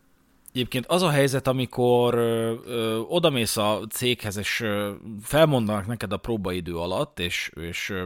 [0.53, 6.17] Egyébként az a helyzet, amikor ö, ö, odamész a céghez, és ö, felmondanak neked a
[6.17, 8.03] próbaidő alatt, és, és ö,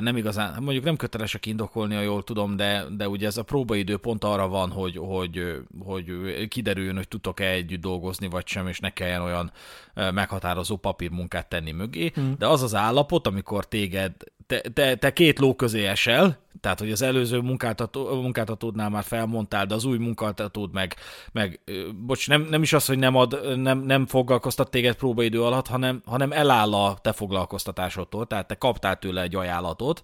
[0.00, 3.96] nem igazán, mondjuk nem kötelesek indokolni, ha jól tudom, de, de ugye ez a próbaidő
[3.96, 6.12] pont arra van, hogy, hogy, hogy
[6.48, 9.52] kiderüljön, hogy tudtok-e együtt dolgozni, vagy sem, és ne kelljen olyan
[9.94, 12.12] meghatározó papírmunkát tenni mögé.
[12.20, 12.32] Mm.
[12.38, 14.12] De az az állapot, amikor téged,
[14.46, 19.66] te, te, te két ló közé esel, tehát, hogy az előző munkáltató, munkáltatódnál már felmondtál,
[19.66, 20.96] de az új munkáltatód meg,
[21.32, 21.60] meg
[22.06, 26.02] bocs, nem, nem is az, hogy nem, ad, nem, nem foglalkoztat téged próbaidő alatt, hanem,
[26.04, 30.02] hanem eláll a te foglalkoztatásodtól, tehát te kaptál tőle egy ajánlatot,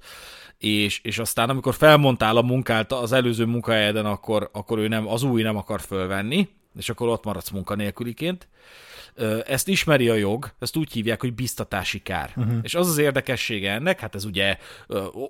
[0.59, 5.22] és, és aztán amikor felmondtál a munkát az előző munkahelyeden, akkor, akkor ő nem, az
[5.22, 8.49] új nem akar fölvenni, és akkor ott maradsz munkanélküliként.
[9.46, 12.33] Ezt ismeri a jog, ezt úgy hívják, hogy biztatási kár.
[12.37, 12.59] Uh-huh.
[12.62, 14.59] És az az érdekessége ennek, hát ez ugye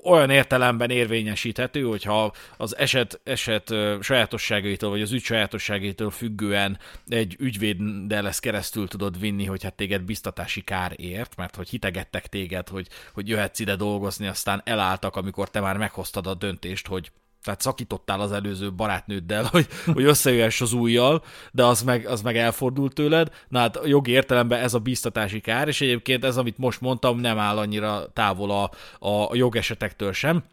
[0.04, 8.22] olyan értelemben érvényesíthető, hogyha az eset, eset sajátosságaitól, vagy az ügy sajátosságaitól függően egy ügyvéddel
[8.22, 12.88] lesz keresztül tudod vinni, hogy hát téged biztatási kár ért, mert hogy hitegettek téged, hogy,
[13.12, 17.10] hogy jöhetsz ide dolgozni, aztán elálltak, amikor te már meghoztad a döntést, hogy
[17.42, 21.22] tehát szakítottál az előző barátnőddel, hogy, hogy összejöhess az újjal,
[21.52, 23.30] de az meg, az meg elfordult tőled.
[23.48, 27.38] Na hát jogi értelemben ez a bíztatási kár, és egyébként ez, amit most mondtam, nem
[27.38, 28.70] áll annyira távol a,
[29.08, 30.44] a jogesetektől sem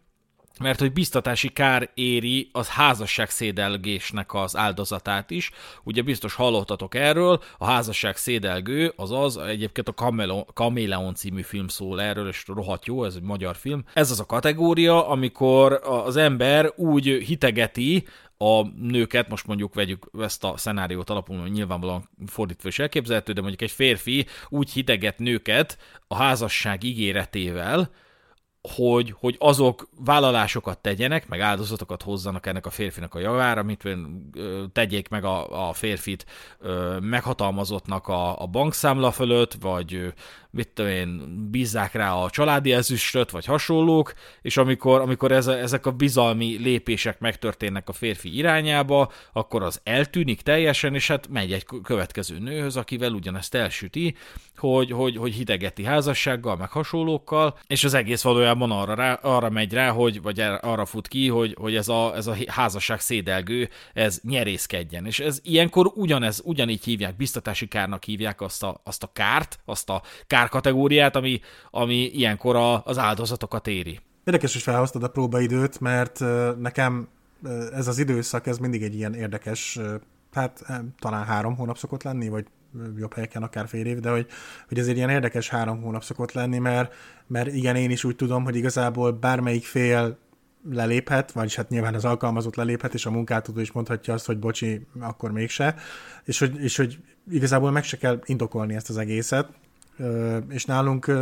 [0.60, 5.50] mert hogy biztatási kár éri az házasság szédelgésnek az áldozatát is.
[5.84, 10.12] Ugye biztos hallottatok erről, a házasság szédelgő, az az, egyébként a
[10.54, 13.84] Kaméleon című film szól erről, és rohadt jó, ez egy magyar film.
[13.94, 18.06] Ez az a kategória, amikor az ember úgy hitegeti
[18.38, 23.40] a nőket, most mondjuk vegyük ezt a szenáriót alapul, hogy nyilvánvalóan fordítva is elképzelhető, de
[23.40, 27.90] mondjuk egy férfi úgy hideget nőket a házasság ígéretével,
[28.68, 33.82] hogy, hogy azok vállalásokat tegyenek, meg áldozatokat hozzanak ennek a férfinak a javára, mint
[34.72, 36.26] tegyék meg a, a férfit
[37.00, 40.12] meghatalmazottnak a, a bankszámla fölött, vagy
[40.54, 45.58] mit tudom én, bízzák rá a családi ezüstöt, vagy hasonlók, és amikor, amikor ez a,
[45.58, 51.52] ezek a bizalmi lépések megtörténnek a férfi irányába, akkor az eltűnik teljesen, és hát megy
[51.52, 54.16] egy következő nőhöz, akivel ugyanezt elsüti,
[54.56, 59.72] hogy, hogy, hogy hidegeti házassággal, meg hasonlókkal, és az egész valójában arra, rá, arra megy
[59.72, 64.20] rá, hogy, vagy arra fut ki, hogy, hogy ez, a, ez a házasság szédelgő, ez
[64.22, 65.06] nyerészkedjen.
[65.06, 69.90] És ez ilyenkor ugyanez, ugyanígy hívják, biztatási kárnak hívják azt a, azt a kárt, azt
[69.90, 70.02] a
[70.44, 74.00] kárkategóriát, ami, ami ilyenkor a, az áldozatokat éri.
[74.24, 76.20] Érdekes, hogy felhoztad a próbaidőt, mert
[76.58, 77.08] nekem
[77.72, 79.78] ez az időszak, ez mindig egy ilyen érdekes,
[80.32, 80.64] hát
[80.98, 82.46] talán három hónap szokott lenni, vagy
[82.96, 84.26] jobb helyeken akár fél év, de hogy,
[84.68, 86.94] hogy ez egy ilyen érdekes három hónap szokott lenni, mert,
[87.26, 90.18] mert igen, én is úgy tudom, hogy igazából bármelyik fél
[90.70, 94.86] leléphet, vagyis hát nyilván az alkalmazott leléphet, és a munkáltató is mondhatja azt, hogy bocsi,
[95.00, 95.74] akkor mégse,
[96.24, 96.98] és hogy, és hogy
[97.30, 99.48] igazából meg se kell indokolni ezt az egészet,
[100.48, 101.12] és nálunk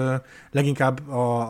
[0.50, 1.08] leginkább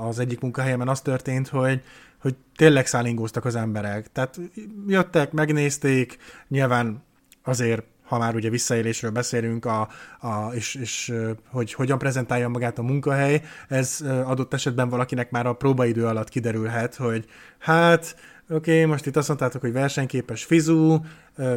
[0.09, 1.83] az egyik munkahelyemen az történt, hogy,
[2.19, 4.13] hogy tényleg szállingóztak az emberek.
[4.13, 4.41] Tehát
[4.87, 7.03] jöttek, megnézték, nyilván
[7.45, 9.89] azért ha már ugye visszaélésről beszélünk, a,
[10.21, 11.13] a, és, és
[11.51, 16.95] hogy hogyan prezentálja magát a munkahely, ez adott esetben valakinek már a próbaidő alatt kiderülhet,
[16.95, 17.25] hogy
[17.59, 18.17] hát
[18.53, 21.05] oké, okay, most itt azt mondtátok, hogy versenyképes fizú,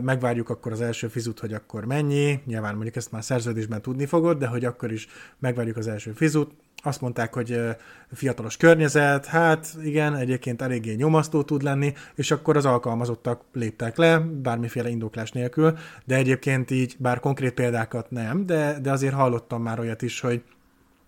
[0.01, 4.37] megvárjuk akkor az első fizut, hogy akkor mennyi, nyilván mondjuk ezt már szerződésben tudni fogod,
[4.37, 5.07] de hogy akkor is
[5.39, 6.51] megvárjuk az első fizut,
[6.85, 7.59] azt mondták, hogy
[8.13, 14.19] fiatalos környezet, hát igen, egyébként eléggé nyomasztó tud lenni, és akkor az alkalmazottak léptek le,
[14.19, 19.79] bármiféle indoklás nélkül, de egyébként így, bár konkrét példákat nem, de, de azért hallottam már
[19.79, 20.43] olyat is, hogy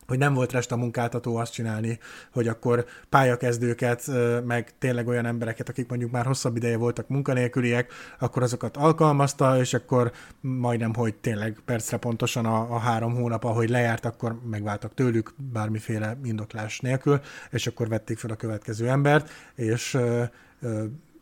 [0.08, 2.00] hogy nem volt rest a munkáltató azt csinálni,
[2.32, 4.12] hogy akkor pályakezdőket,
[4.46, 9.74] meg tényleg olyan embereket, akik mondjuk már hosszabb ideje voltak munkanélküliek, akkor azokat alkalmazta, és
[9.74, 15.34] akkor majdnem, hogy tényleg percre pontosan a, a három hónap, ahogy lejárt, akkor megváltak tőlük
[15.54, 19.98] bármiféle indoklás nélkül, és akkor vették fel a következő embert, és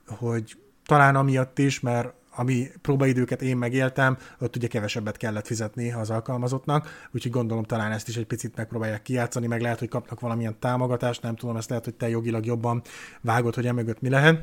[0.08, 6.10] hogy talán amiatt is, mert ami próbaidőket én megéltem, ott ugye kevesebbet kellett fizetni az
[6.10, 10.60] alkalmazottnak, úgyhogy gondolom talán ezt is egy picit megpróbálják kijátszani, meg lehet, hogy kapnak valamilyen
[10.60, 12.82] támogatást, nem tudom, ezt lehet, hogy te jogilag jobban
[13.22, 14.42] vágod, hogy emögött mi lehet.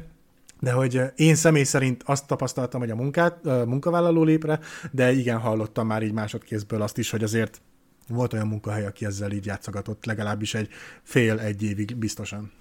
[0.61, 5.39] De hogy én személy szerint azt tapasztaltam, hogy a munkát, a munkavállaló lépre, de igen,
[5.39, 7.61] hallottam már így másodkézből azt is, hogy azért
[8.09, 10.69] volt olyan munkahely, aki ezzel így játszogatott legalábbis egy
[11.03, 12.53] fél-egy évig biztosan.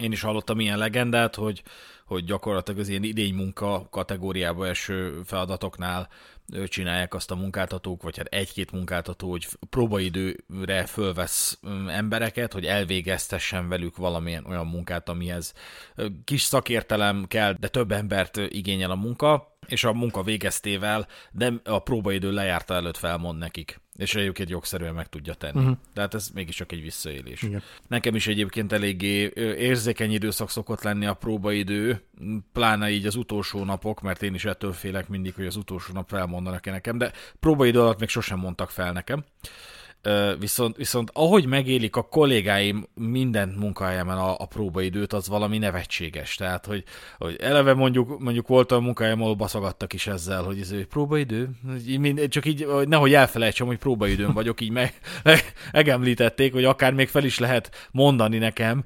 [0.00, 1.62] Én is hallottam ilyen legendát, hogy,
[2.06, 6.08] hogy gyakorlatilag az ilyen idény munka kategóriába eső feladatoknál
[6.66, 13.96] csinálják azt a munkáltatók, vagy hát egy-két munkáltató, hogy próbaidőre fölvesz embereket, hogy elvégeztessen velük
[13.96, 15.54] valamilyen olyan munkát, amihez
[16.24, 21.78] kis szakértelem kell, de több embert igényel a munka, és a munka végeztével, de a
[21.78, 25.60] próbaidő lejárta előtt felmond nekik és egyébként jogszerűen meg tudja tenni.
[25.60, 25.76] Uh-huh.
[25.92, 27.42] Tehát ez mégiscsak egy visszaélés.
[27.42, 27.62] Igen.
[27.88, 32.02] Nekem is egyébként eléggé érzékeny időszak szokott lenni a próbaidő,
[32.52, 36.08] pláne így az utolsó napok, mert én is ettől félek mindig, hogy az utolsó nap
[36.08, 39.24] felmondanak-e nekem, de próbaidő alatt még sosem mondtak fel nekem.
[40.38, 46.34] Viszont, viszont ahogy megélik a kollégáim minden munkájában a, a próbaidőt, az valami nevetséges.
[46.34, 46.84] Tehát, hogy,
[47.18, 51.50] hogy eleve mondjuk, mondjuk volt a munkájám, ahol baszogattak is ezzel, hogy ez egy próbaidő,
[52.28, 57.24] csak így, nehogy elfelejtsem, hogy próbaidőn vagyok, így meg, meg, megemlítették, hogy akár még fel
[57.24, 58.84] is lehet mondani nekem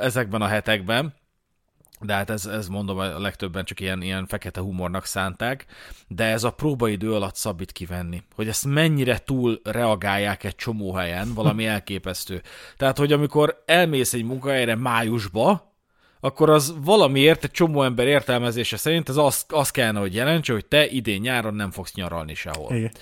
[0.00, 1.14] ezekben a hetekben
[2.04, 5.66] de hát ez, ez mondom, a legtöbben csak ilyen, ilyen fekete humornak szánták,
[6.08, 11.34] de ez a próbaidő alatt szabít kivenni, hogy ezt mennyire túl reagálják egy csomó helyen,
[11.34, 12.42] valami elképesztő.
[12.76, 15.72] Tehát, hogy amikor elmész egy munkahelyre májusba,
[16.20, 20.66] akkor az valamiért egy csomó ember értelmezése szerint ez az, az kellene, hogy jelentse, hogy
[20.66, 22.76] te idén nyáron nem fogsz nyaralni sehol.
[22.76, 22.92] Igen.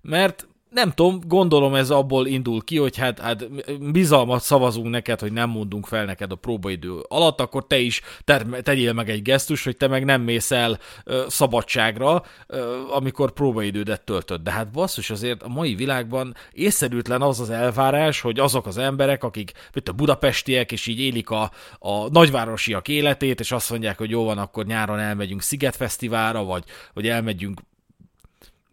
[0.00, 3.46] Mert nem tudom, gondolom ez abból indul ki, hogy hát, hát
[3.92, 8.46] bizalmat szavazunk neked, hogy nem mondunk fel neked a próbaidő alatt, akkor te is te,
[8.62, 14.04] tegyél meg egy gesztus, hogy te meg nem mész el ö, szabadságra, ö, amikor próbaidődet
[14.04, 14.40] töltöd.
[14.40, 19.24] De hát basszus, azért a mai világban észszerűtlen az az elvárás, hogy azok az emberek,
[19.24, 24.10] akik mint a budapestiek, és így élik a, a nagyvárosiak életét, és azt mondják, hogy
[24.10, 27.60] jó van, akkor nyáron elmegyünk Szigetfesztiválra, vagy, vagy elmegyünk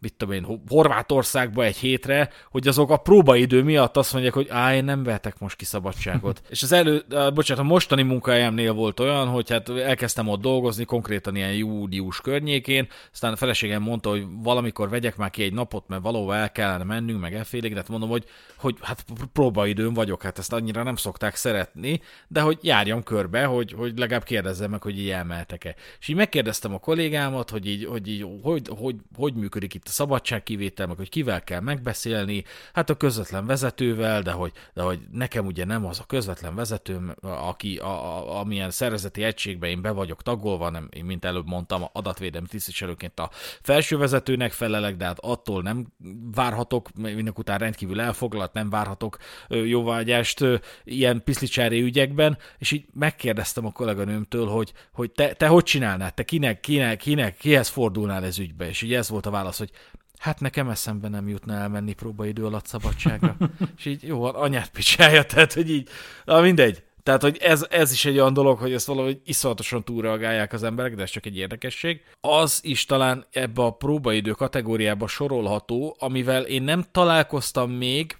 [0.05, 4.75] mit tudom én, Horvátországba egy hétre, hogy azok a próbaidő miatt azt mondják, hogy á,
[4.75, 6.41] én nem vehetek most ki szabadságot.
[6.49, 11.35] és az elő, bocsánat, a mostani munkahelyemnél volt olyan, hogy hát elkezdtem ott dolgozni, konkrétan
[11.35, 16.01] ilyen július környékén, aztán a feleségem mondta, hogy valamikor vegyek már ki egy napot, mert
[16.01, 18.25] valahova el kellene mennünk, meg elfélig, de hát mondom, hogy,
[18.65, 23.71] hogy hát próbaidőn vagyok, hát ezt annyira nem szokták szeretni, de hogy járjam körbe, hogy,
[23.71, 25.75] hogy legalább kérdezzem meg, hogy így elmehetek-e.
[25.99, 29.89] És így megkérdeztem a kollégámat, hogy így, hogy, így, hogy, hogy, hogy működik itt a
[29.89, 35.45] szabadságkivétel, meg hogy kivel kell megbeszélni, hát a közvetlen vezetővel, de hogy, de hogy nekem
[35.45, 40.23] ugye nem az a közvetlen vezetőm, aki a, a, amilyen szervezeti egységben én be vagyok
[40.23, 43.29] tagolva, nem, én mint előbb mondtam, adatvédelmi tisztviselőként a
[43.61, 45.87] felső vezetőnek felelek, de hát attól nem
[46.33, 50.43] várhatok, mindek után rendkívül elfoglalt, nem várhatok jóvágyást
[50.83, 56.23] ilyen piszlicsári ügyekben, és így megkérdeztem a kolléganőmtől, hogy, hogy te, te hogy csinálnád, te
[56.23, 59.71] kinek, kinek, kinek, kihez fordulnál ez ügybe, és így ez volt a válasz, hogy
[60.17, 63.37] hát nekem eszembe nem jutna elmenni próbaidő alatt szabadságra.
[63.77, 65.89] és így jó, anyát picsája, tehát hogy így,
[66.25, 66.83] na mindegy.
[67.05, 70.95] Tehát, hogy ez, ez is egy olyan dolog, hogy ezt valahogy iszonyatosan túlreagálják az emberek,
[70.95, 72.01] de ez csak egy érdekesség.
[72.21, 78.17] Az is talán ebbe a próbaidő kategóriába sorolható, amivel én nem találkoztam még,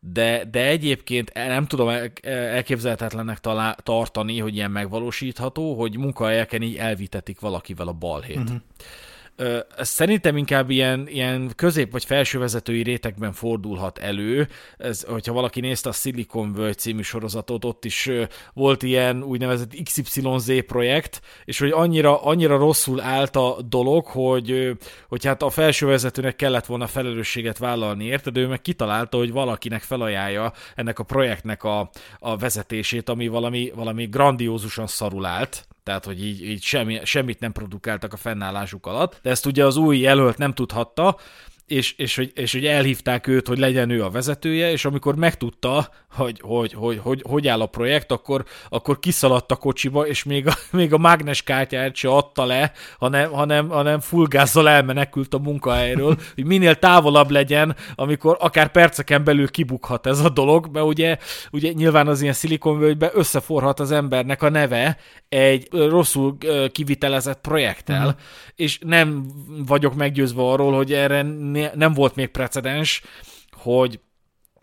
[0.00, 1.88] de, de egyébként nem tudom
[2.22, 8.36] elképzelhetetlennek talál, tartani, hogy ilyen megvalósítható, hogy munkahelyeken így elvitetik valakivel a balhét.
[8.36, 8.60] Uh-huh
[9.78, 14.48] szerintem inkább ilyen, ilyen közép- vagy felsővezetői rétegben fordulhat elő.
[14.78, 18.10] Ez, hogyha valaki nézte a Silicon Valley című sorozatot, ott is
[18.52, 25.24] volt ilyen úgynevezett XYZ projekt, és hogy annyira, annyira rosszul állt a dolog, hogy, hogy
[25.24, 28.36] hát a felsővezetőnek kellett volna felelősséget vállalni, érted?
[28.36, 34.06] Ő meg kitalálta, hogy valakinek felajánlja ennek a projektnek a, a vezetését, ami valami, valami
[34.06, 39.30] grandiózusan szarul állt tehát hogy így, így semmi, semmit nem produkáltak a fennállásuk alatt, de
[39.30, 41.16] ezt ugye az új jelölt nem tudhatta,
[41.66, 45.88] és, és, hogy, és hogy elhívták őt, hogy legyen ő a vezetője, és amikor megtudta,
[46.12, 50.46] hogy hogy, hogy, hogy, hogy áll a projekt, akkor, akkor kiszaladt a kocsiba, és még
[50.46, 56.16] a, még a mágnes kártyát se adta le, hanem, hanem, hanem fullgázzal elmenekült a munkahelyről,
[56.34, 61.18] hogy minél távolabb legyen, amikor akár perceken belül kibukhat ez a dolog, mert ugye,
[61.50, 64.96] ugye nyilván az ilyen szilikonvölgybe összeforhat az embernek a neve
[65.28, 66.36] egy rosszul
[66.72, 68.20] kivitelezett projekttel, uh-huh.
[68.54, 69.26] és nem
[69.66, 71.22] vagyok meggyőzve arról, hogy erre
[71.74, 73.02] nem volt még precedens,
[73.50, 74.00] hogy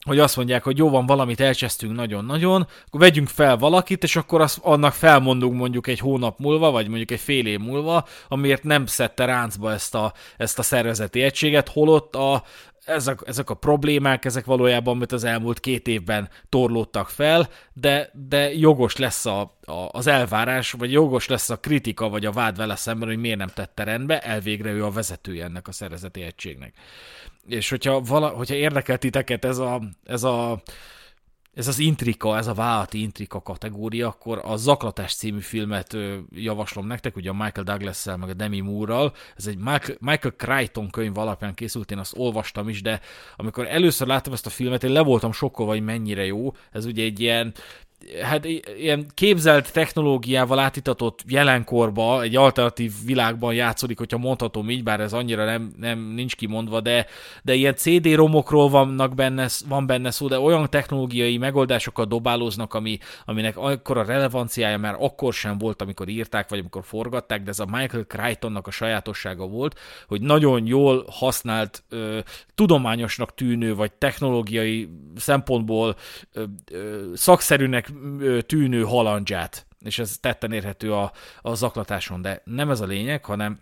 [0.08, 4.42] hogy azt mondják, hogy jó van, valamit elcsesztünk nagyon-nagyon, akkor vegyünk fel valakit, és akkor
[4.42, 8.86] azt, annak felmondunk mondjuk egy hónap múlva, vagy mondjuk egy fél év múlva, amiért nem
[8.86, 12.44] szedte ráncba ezt a, ezt a szervezeti egységet, holott a,
[12.88, 18.54] ezek, ezek a problémák, ezek valójában, amit az elmúlt két évben torlódtak fel, de, de
[18.54, 22.76] jogos lesz a, a, az elvárás, vagy jogos lesz a kritika, vagy a vád vele
[22.76, 26.74] szemben, hogy miért nem tette rendbe, elvégre ő a vezetője ennek a szervezeti egységnek.
[27.48, 30.62] És hogyha, vala, hogyha érdekel titeket ez a, ez a
[31.58, 35.98] ez az intrika, ez a vállalati intrika kategória, akkor a Zaklatás című filmet
[36.32, 39.14] javaslom nektek, ugye a Michael douglas meg a Demi Moore-ral.
[39.36, 43.02] Ez egy Michael, Michael Crichton könyv alapján készült, én azt olvastam is, de
[43.36, 46.54] amikor először láttam ezt a filmet, én le voltam sokkolva, hogy mennyire jó.
[46.72, 47.54] Ez ugye egy ilyen
[48.22, 48.46] hát
[48.78, 55.46] ilyen képzelt technológiával átitatott jelenkorba, egy alternatív világban játszódik, hogyha mondhatom így, bár ez annyira
[55.46, 57.06] nem, nem nincs kimondva, de,
[57.44, 63.58] de ilyen CD-romokról vannak benne, van benne szó, de olyan technológiai megoldásokat dobálóznak, ami, aminek
[63.58, 67.66] akkor a relevanciája már akkor sem volt, amikor írták, vagy amikor forgatták, de ez a
[67.66, 72.20] Michael Crichtonnak a sajátossága volt, hogy nagyon jól használt, ö,
[72.56, 75.96] tudományosnak tűnő, vagy technológiai szempontból
[76.34, 77.87] ö, ö, szakszerűnek
[78.46, 83.60] tűnő halandzsát, és ez tetten érhető a, a zaklatáson, de nem ez a lényeg, hanem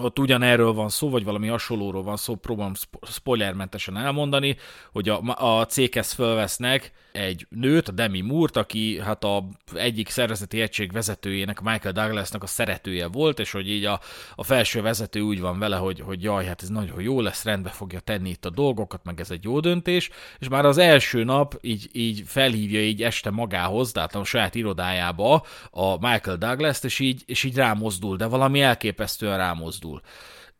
[0.00, 2.72] ott ugyanerről van szó, vagy valami hasonlóról van szó, próbálom
[3.02, 4.56] spoilermentesen elmondani,
[4.92, 9.44] hogy a, a céghez fölvesznek egy nőt, a Demi Moore-t, aki hát a
[9.74, 14.00] egyik szervezeti egység vezetőjének, Michael Douglasnak a szeretője volt, és hogy így a,
[14.34, 17.70] a felső vezető úgy van vele, hogy, hogy jaj, hát ez nagyon jó lesz, rendbe
[17.70, 21.58] fogja tenni itt a dolgokat, meg ez egy jó döntés, és már az első nap
[21.60, 27.22] így, így felhívja így este magához, tehát a saját irodájába a Michael Douglas-t, és így,
[27.26, 30.00] és így rámozdul, de valami elképesztően rámozdul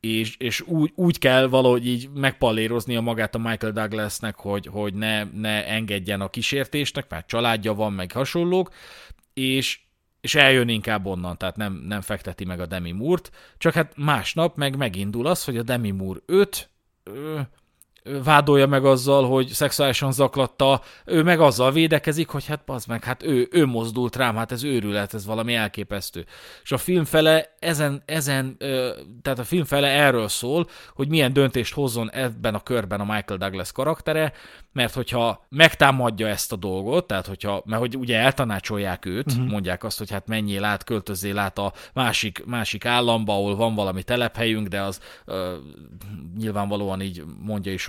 [0.06, 5.24] és, és úgy, úgy kell valahogy így megpalléroznia magát a Michael Douglasnek, hogy, hogy ne,
[5.24, 8.70] ne engedjen a kísértésnek, mert családja van, meg hasonlók,
[9.34, 9.80] és,
[10.20, 14.56] és eljön inkább onnan, tehát nem, nem fekteti meg a Demi Moore-t, csak hát másnap
[14.56, 16.70] meg megindul az, hogy a Demi Moore 5
[18.24, 23.22] vádolja meg azzal, hogy szexuálisan zaklatta, ő meg azzal védekezik, hogy hát az meg, hát
[23.22, 26.26] ő, ő mozdult rám, hát ez őrület, ez valami elképesztő.
[26.62, 28.56] És a film fele ezen, ezen
[29.22, 33.38] tehát a film fele erről szól, hogy milyen döntést hozzon ebben a körben a Michael
[33.38, 34.32] Douglas karaktere,
[34.72, 39.50] mert hogyha megtámadja ezt a dolgot, tehát hogyha, mert hogy ugye eltanácsolják őt, uh-huh.
[39.50, 44.02] mondják azt, hogy hát menjél át, költözél át a másik, másik államba, ahol van valami
[44.02, 45.36] telephelyünk, de az uh,
[46.38, 47.86] nyilvánvalóan így mondja is,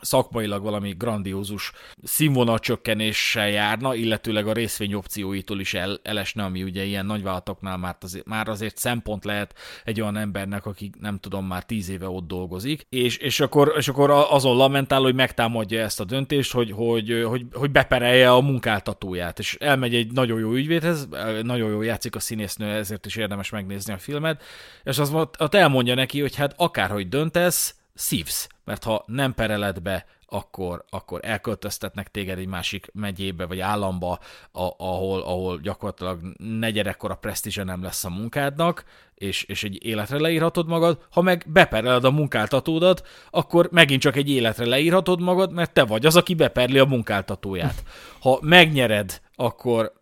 [0.00, 7.06] szakmailag valami grandiózus színvonalcsökkenéssel járna, illetőleg a részvény opcióitól is el, elesne, ami ugye ilyen
[7.06, 9.54] nagyvállalatoknál már azért, már azért szempont lehet
[9.84, 13.88] egy olyan embernek, aki nem tudom, már tíz éve ott dolgozik, és, és, akkor, és
[13.88, 19.38] akkor azon lamentál, hogy megtámadja ezt a döntést, hogy, hogy, hogy, hogy beperelje a munkáltatóját,
[19.38, 21.08] és elmegy egy nagyon jó ügyvédhez,
[21.42, 24.42] nagyon jó játszik a színésznő, ezért is érdemes megnézni a filmet,
[24.84, 30.06] és az ott elmondja neki, hogy hát akárhogy döntesz, szívsz, mert ha nem pereled be,
[30.28, 34.18] akkor, akkor elköltöztetnek téged egy másik megyébe vagy államba,
[34.52, 40.66] a, ahol, ahol gyakorlatilag negyedekkora presztízse nem lesz a munkádnak, és, és egy életre leírhatod
[40.66, 45.84] magad, ha meg bepereled a munkáltatódat, akkor megint csak egy életre leírhatod magad, mert te
[45.84, 47.82] vagy az, aki beperli a munkáltatóját.
[48.20, 49.92] Ha megnyered, akkor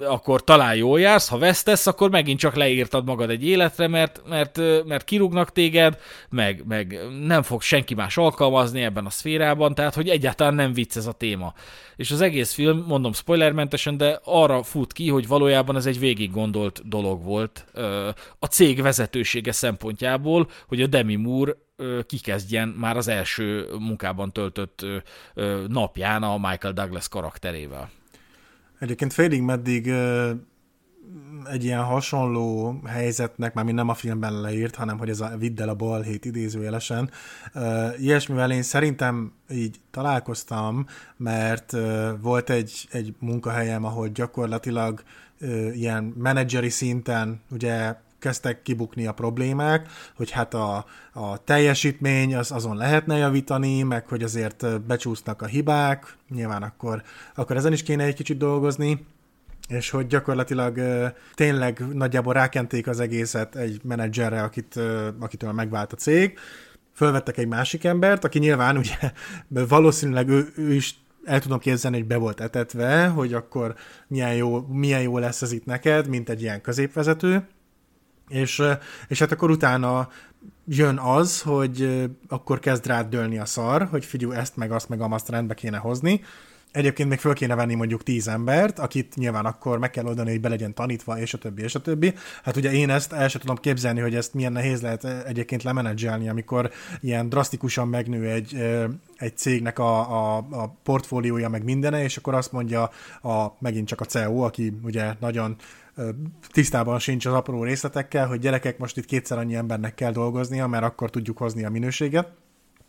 [0.00, 4.60] akkor talán jól jársz, ha vesztesz, akkor megint csak leírtad magad egy életre, mert, mert,
[4.84, 5.98] mert kirúgnak téged,
[6.30, 10.96] meg, meg nem fog senki más alkalmazni ebben a szférában, tehát hogy egyáltalán nem vicc
[10.96, 11.54] ez a téma.
[11.96, 16.30] És az egész film, mondom spoilermentesen, de arra fut ki, hogy valójában ez egy végig
[16.30, 17.66] gondolt dolog volt
[18.38, 21.52] a cég vezetősége szempontjából, hogy a Demi Moore
[22.06, 24.86] kikezdjen már az első munkában töltött
[25.68, 27.90] napján a Michael Douglas karakterével.
[28.80, 29.92] Egyébként félig meddig
[31.50, 35.68] egy ilyen hasonló helyzetnek, már nem a filmben leírt, hanem hogy ez a vidd el
[35.68, 37.10] a balhét idézőjelesen.
[37.98, 41.76] Ilyesmivel én szerintem így találkoztam, mert
[42.20, 45.02] volt egy, egy munkahelyem, ahol gyakorlatilag
[45.74, 52.76] ilyen menedzseri szinten ugye kezdtek kibukni a problémák, hogy hát a, a teljesítmény az azon
[52.76, 57.02] lehetne javítani, meg hogy azért becsúsznak a hibák, nyilván akkor,
[57.34, 59.06] akkor ezen is kéne egy kicsit dolgozni,
[59.68, 60.80] és hogy gyakorlatilag
[61.34, 64.80] tényleg nagyjából rákenték az egészet egy menedzserre, akit,
[65.20, 66.38] akitől megvált a cég,
[66.94, 68.96] fölvettek egy másik embert, aki nyilván ugye
[69.68, 73.74] valószínűleg ő, ő is el tudom képzelni, hogy be volt etetve, hogy akkor
[74.06, 77.48] milyen jó, milyen jó lesz ez itt neked, mint egy ilyen középvezető,
[78.30, 78.62] és,
[79.08, 80.08] és hát akkor utána
[80.66, 85.00] jön az, hogy akkor kezd rád dőlni a szar, hogy figyelj, ezt meg azt meg
[85.00, 86.20] amazt rendbe kéne hozni.
[86.72, 90.40] Egyébként még föl kéne venni mondjuk tíz embert, akit nyilván akkor meg kell oldani, hogy
[90.40, 92.14] be legyen tanítva, és a többi, és a többi.
[92.42, 96.28] Hát ugye én ezt el sem tudom képzelni, hogy ezt milyen nehéz lehet egyébként lemenedzselni,
[96.28, 98.54] amikor ilyen drasztikusan megnő egy,
[99.16, 102.90] egy cégnek a, a, a portfóliója, meg mindene, és akkor azt mondja
[103.22, 105.56] a, megint csak a CEO, aki ugye nagyon
[106.48, 110.84] tisztában sincs az apró részletekkel, hogy gyerekek, most itt kétszer annyi embernek kell dolgoznia, mert
[110.84, 112.32] akkor tudjuk hozni a minőséget.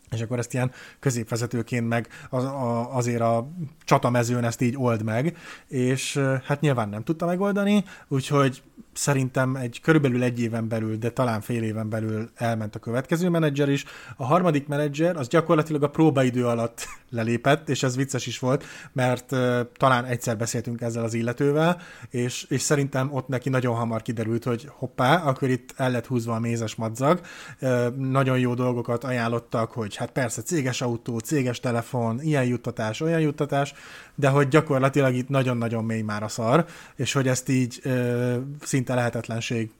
[0.09, 3.51] és akkor ezt ilyen középvezetőként meg az, a, azért a
[3.83, 5.37] csatamezőn ezt így old meg,
[5.67, 11.41] és hát nyilván nem tudta megoldani, úgyhogy szerintem egy körülbelül egy éven belül, de talán
[11.41, 13.85] fél éven belül elment a következő menedzser is.
[14.17, 18.63] A harmadik menedzser az gyakorlatilag a próbaidő alatt lelépett, és ez vicces is volt,
[18.93, 24.01] mert uh, talán egyszer beszéltünk ezzel az illetővel, és, és szerintem ott neki nagyon hamar
[24.01, 27.21] kiderült, hogy hoppá, akkor itt el lett húzva a mézes madzag.
[27.61, 33.19] Uh, nagyon jó dolgokat ajánlottak, hogy hát persze céges autó, céges telefon, ilyen juttatás, olyan
[33.19, 33.73] juttatás,
[34.15, 36.65] de hogy gyakorlatilag itt nagyon-nagyon mély már a szar,
[36.95, 38.35] és hogy ezt így uh,
[38.81, 39.71] szinte lehetetlenség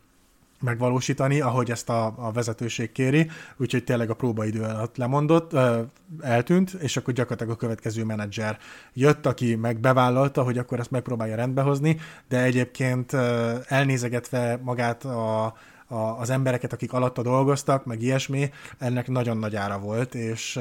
[0.60, 5.82] megvalósítani, ahogy ezt a, a vezetőség kéri, úgyhogy tényleg a próbaidő alatt lemondott, ö,
[6.20, 8.58] eltűnt, és akkor gyakorlatilag a következő menedzser
[8.94, 12.00] jött, aki meg bevállalta, hogy akkor ezt megpróbálja rendbehozni,
[12.30, 15.54] de egyébként ö, elnézegetve magát a,
[15.92, 20.60] a, az embereket, akik alatta dolgoztak, meg ilyesmi, ennek nagyon nagy ára volt, és,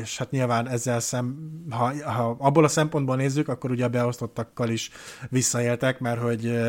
[0.00, 1.36] és hát nyilván ezzel szem,
[1.70, 4.90] ha, ha abból a szempontból nézzük, akkor ugye a beosztottakkal is
[5.28, 6.60] visszaéltek, mert hogy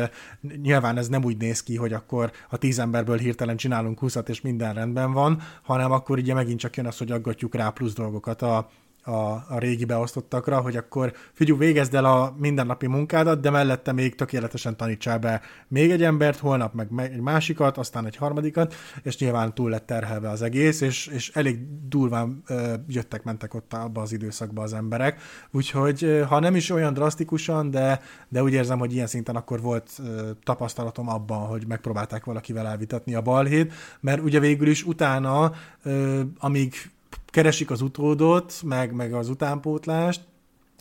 [0.62, 4.40] nyilván ez nem úgy néz ki, hogy akkor a tíz emberből hirtelen csinálunk 20 és
[4.40, 8.42] minden rendben van, hanem akkor ugye megint csak jön az, hogy aggatjuk rá plusz dolgokat
[8.42, 8.68] a,
[9.04, 14.14] a, a régi beosztottakra, hogy akkor figyelj, végezd el a mindennapi munkádat, de mellette még
[14.14, 19.54] tökéletesen tanítsál be még egy embert, holnap meg egy másikat, aztán egy harmadikat, és nyilván
[19.54, 24.62] túl lett terhelve az egész, és, és elég durván ö, jöttek-mentek ott abba az időszakba
[24.62, 29.36] az emberek, úgyhogy ha nem is olyan drasztikusan, de, de úgy érzem, hogy ilyen szinten
[29.36, 34.84] akkor volt ö, tapasztalatom abban, hogy megpróbálták valakivel elvitatni a balhét, mert ugye végül is
[34.84, 35.52] utána,
[35.82, 36.92] ö, amíg
[37.34, 40.20] keresik az utódot, meg, meg az utánpótlást,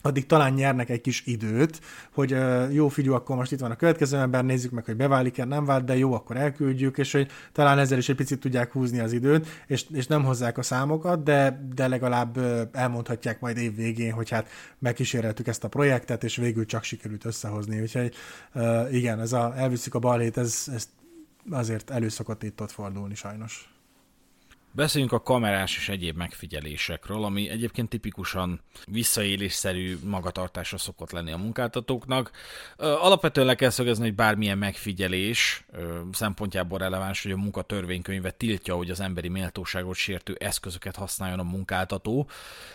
[0.02, 1.80] addig talán nyernek egy kis időt,
[2.14, 2.36] hogy
[2.72, 5.86] jó figyú, akkor most itt van a következő ember, nézzük meg, hogy beválik-e, nem vált
[5.86, 9.48] be, jó, akkor elküldjük, és hogy talán ezzel is egy picit tudják húzni az időt,
[9.68, 12.38] és, és nem hozzák a számokat, de, de legalább
[12.72, 14.50] elmondhatják majd év végén, hogy hát
[14.80, 17.82] megkíséreltük ezt a projektet, és végül csak sikerült összehozni.
[17.82, 18.14] Úgyhogy
[18.92, 20.88] igen, ez a elviszik a balhét, ez, ez
[21.50, 23.73] azért előszokott itt ott fordulni sajnos.
[24.76, 32.32] Beszéljünk a kamerás és egyéb megfigyelésekről, ami egyébként tipikusan visszaélésszerű magatartásra szokott lenni a munkáltatóknak.
[32.78, 35.66] Alapvetően le kell szögezni, hogy bármilyen megfigyelés
[36.12, 42.30] szempontjából releváns, hogy a munkatörvénykönyve tiltja, hogy az emberi méltóságot sértő eszközöket használjon a munkáltató.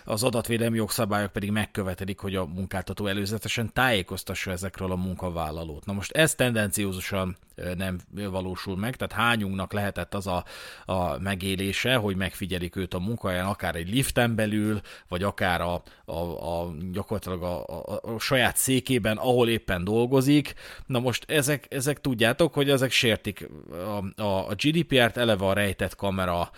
[0.04, 5.86] Az adatvédelmi jogszabályok pedig megkövetelik, hogy a munkáltató előzetesen tájékoztassa ezekről a munkavállalót.
[5.86, 7.36] Na most ez tendenciózusan
[7.76, 10.44] nem valósul meg, tehát hányunknak lehetett az a,
[10.84, 16.18] a megélése, hogy megfigyelik őt a munkahelyen, akár egy liften belül, vagy akár a, a,
[16.62, 20.54] a gyakorlatilag a, a, a saját székében, ahol éppen dolgozik.
[20.86, 25.96] Na most ezek, ezek tudjátok, hogy ezek sértik a, a, a GDPR-t, eleve a rejtett
[25.96, 26.50] kamera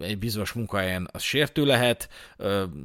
[0.00, 2.08] egy bizonyos munkahelyen az sértő lehet.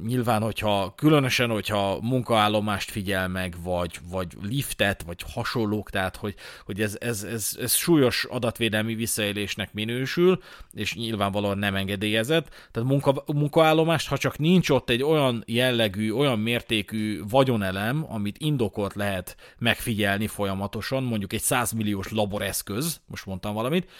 [0.04, 6.80] Nyilván, hogyha különösen, hogyha munkaállomást figyel meg, vagy, vagy liftet, vagy hasonlók, tehát hogy, hogy
[6.80, 12.48] ez, ez, ez, ez súlyos adatvédelmi visszaélésnek minősül, és nyilvánvalóan nem engedélyezett.
[12.70, 18.94] Tehát munka, munkaállomást, ha csak nincs ott egy olyan jellegű, olyan mértékű vagyonelem, amit indokolt
[18.94, 23.90] lehet megfigyelni folyamatosan, mondjuk egy 100 milliós laboreszköz, most mondtam valamit,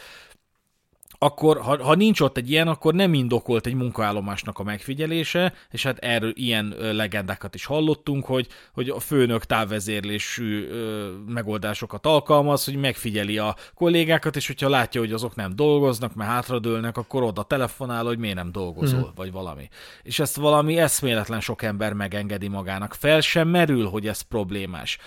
[1.18, 5.82] akkor ha, ha nincs ott egy ilyen, akkor nem indokolt egy munkaállomásnak a megfigyelése, és
[5.82, 12.76] hát erről ilyen legendákat is hallottunk, hogy, hogy a főnök távvezérlésű ö, megoldásokat alkalmaz, hogy
[12.76, 18.04] megfigyeli a kollégákat, és hogyha látja, hogy azok nem dolgoznak, mert hátradőlnek, akkor oda telefonál,
[18.04, 19.14] hogy miért nem dolgozol, mm.
[19.14, 19.68] vagy valami.
[20.02, 22.94] És ezt valami eszméletlen sok ember megengedi magának.
[22.94, 24.98] Fel sem merül, hogy ez problémás.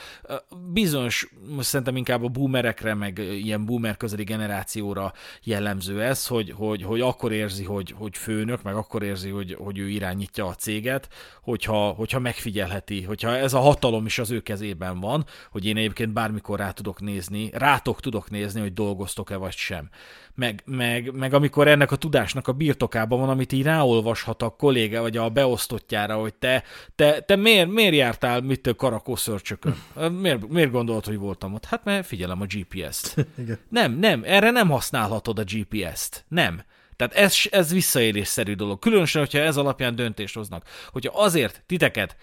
[0.71, 1.27] Bizonyos,
[1.59, 7.31] szerintem inkább a boomerekre, meg ilyen boomer közeli generációra jellemző ez, hogy, hogy, hogy akkor
[7.31, 11.07] érzi, hogy, hogy főnök, meg akkor érzi, hogy, hogy ő irányítja a céget,
[11.41, 16.13] hogyha, hogyha megfigyelheti, hogyha ez a hatalom is az ő kezében van, hogy én egyébként
[16.13, 19.89] bármikor rá tudok nézni, rátok tudok nézni, hogy dolgoztok-e vagy sem
[20.37, 25.01] meg, meg, meg amikor ennek a tudásnak a birtokában van, amit így ráolvashat a kolléga
[25.01, 26.63] vagy a beosztottjára, hogy te,
[26.95, 29.75] te, te miért, miért jártál mit karakószörcsökön?
[30.21, 31.65] Miért, miért gondolod, hogy voltam ott?
[31.65, 33.15] Hát mert figyelem a GPS-t.
[33.41, 33.59] Igen.
[33.69, 36.25] Nem, nem, erre nem használhatod a GPS-t.
[36.27, 36.63] Nem.
[36.95, 38.79] Tehát ez, ez visszaélésszerű dolog.
[38.79, 40.69] Különösen, hogyha ez alapján döntést hoznak.
[40.91, 42.15] Hogyha azért titeket,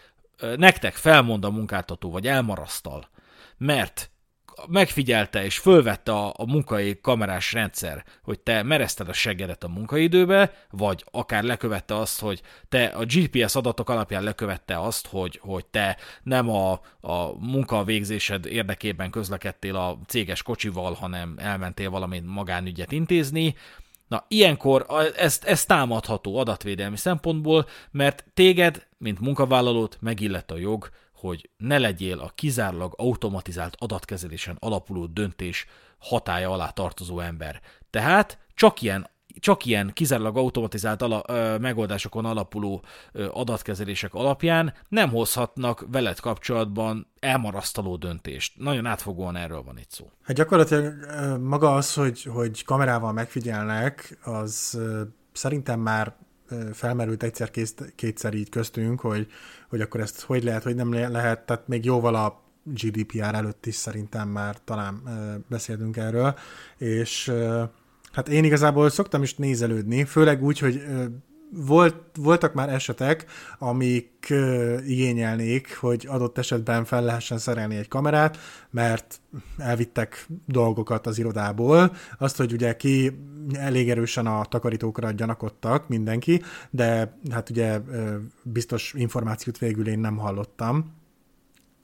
[0.56, 3.08] nektek felmond a munkáltató, vagy elmarasztal,
[3.56, 4.10] mert
[4.68, 10.52] megfigyelte és fölvette a, a munkai kamerás rendszer, hogy te merezted a seggedet a munkaidőbe,
[10.70, 15.96] vagy akár lekövette azt, hogy te a GPS adatok alapján lekövette azt, hogy, hogy te
[16.22, 23.54] nem a, a munkavégzésed érdekében közlekedtél a céges kocsival, hanem elmentél valami magánügyet intézni,
[24.08, 24.86] Na, ilyenkor
[25.16, 30.90] ez, ez támadható adatvédelmi szempontból, mert téged, mint munkavállalót megillet a jog,
[31.26, 35.66] hogy ne legyél a kizárólag automatizált adatkezelésen alapuló döntés
[35.98, 37.60] hatája alá tartozó ember.
[37.90, 45.10] Tehát csak ilyen csak ilyen kizárólag automatizált ala, ö, megoldásokon alapuló ö, adatkezelések alapján nem
[45.10, 48.52] hozhatnak veled kapcsolatban elmarasztaló döntést.
[48.58, 50.10] Nagyon átfogóan erről van itt szó.
[50.22, 50.94] Hát gyakorlatilag
[51.40, 54.78] maga az, hogy, hogy kamerával megfigyelnek, az
[55.32, 56.16] szerintem már
[56.72, 59.26] felmerült egyszer-kétszer így köztünk, hogy,
[59.68, 63.74] hogy akkor ezt hogy lehet, hogy nem lehet, tehát még jóval a GDPR előtt is
[63.74, 65.02] szerintem már talán
[65.48, 66.38] beszéltünk erről,
[66.78, 67.32] és
[68.14, 70.82] Hát én igazából szoktam is nézelődni, főleg úgy, hogy
[71.56, 73.24] volt, voltak már esetek,
[73.58, 74.34] amik
[74.86, 78.38] igényelnék, hogy adott esetben fel lehessen szerelni egy kamerát,
[78.70, 79.20] mert
[79.58, 81.94] elvittek dolgokat az irodából.
[82.18, 83.18] Azt, hogy ugye ki
[83.52, 87.80] elég erősen a takarítókra gyanakodtak mindenki, de hát ugye
[88.42, 91.02] biztos információt végül én nem hallottam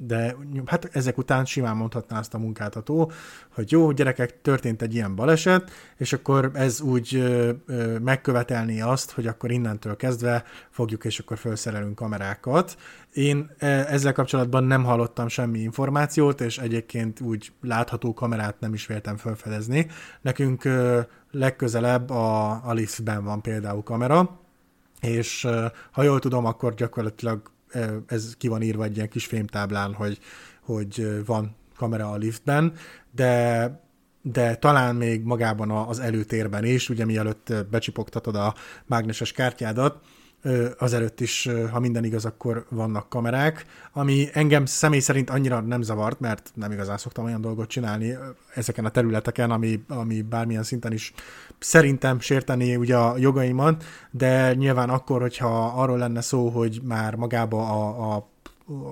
[0.02, 0.36] de
[0.66, 3.12] hát ezek után simán mondhatná azt a munkáltató,
[3.54, 9.10] hogy jó, gyerekek, történt egy ilyen baleset, és akkor ez úgy ö, ö, megkövetelni azt,
[9.10, 12.76] hogy akkor innentől kezdve fogjuk, és akkor felszerelünk kamerákat.
[13.12, 19.16] Én ezzel kapcsolatban nem hallottam semmi információt, és egyébként úgy látható kamerát nem is véltem
[19.16, 19.86] felfedezni.
[20.20, 24.40] Nekünk ö, legközelebb a, a liftben van például kamera,
[25.00, 25.48] és
[25.90, 27.50] ha jól tudom, akkor gyakorlatilag
[28.06, 30.18] ez ki van írva egy ilyen kis fémtáblán, hogy,
[30.60, 32.72] hogy van kamera a liftben,
[33.14, 33.88] de
[34.22, 38.54] de talán még magában az előtérben is, ugye mielőtt becsipogtatod a
[38.86, 40.04] mágneses kártyádat,
[40.78, 46.20] azelőtt is, ha minden igaz, akkor vannak kamerák, ami engem személy szerint annyira nem zavart,
[46.20, 48.16] mert nem igazán szoktam olyan dolgot csinálni
[48.54, 51.12] ezeken a területeken, ami, ami bármilyen szinten is
[51.58, 57.68] szerintem sérteni ugye a jogaimat, de nyilván akkor, hogyha arról lenne szó, hogy már magába
[57.68, 58.28] a, a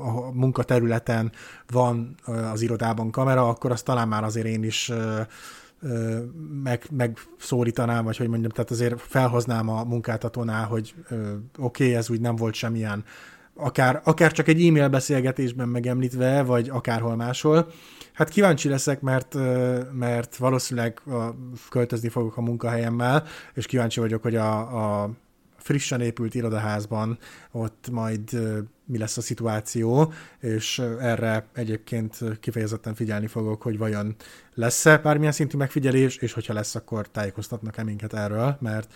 [0.05, 1.33] a munkaterületen
[1.67, 2.15] van
[2.53, 4.93] az irodában kamera, akkor azt talán már azért én is
[6.63, 10.95] meg, megszólítanám, vagy hogy mondjam, tehát azért felhoznám a munkáltatónál, hogy
[11.59, 13.05] oké, okay, ez úgy nem volt semmilyen,
[13.59, 17.71] akár, akár csak egy e-mail beszélgetésben megemlítve, vagy akárhol máshol.
[18.13, 19.35] Hát kíváncsi leszek, mert,
[19.93, 21.03] mert valószínűleg
[21.71, 23.25] költözni fogok a munkahelyemmel,
[23.55, 24.59] és kíváncsi vagyok, hogy a,
[25.03, 25.11] a
[25.59, 27.19] frissen épült irodaházban
[27.51, 28.39] ott majd
[28.85, 34.15] mi lesz a szituáció, és erre egyébként kifejezetten figyelni fogok, hogy vajon
[34.55, 38.93] lesz-e bármilyen szintű megfigyelés, és hogyha lesz, akkor tájékoztatnak-e minket erről, mert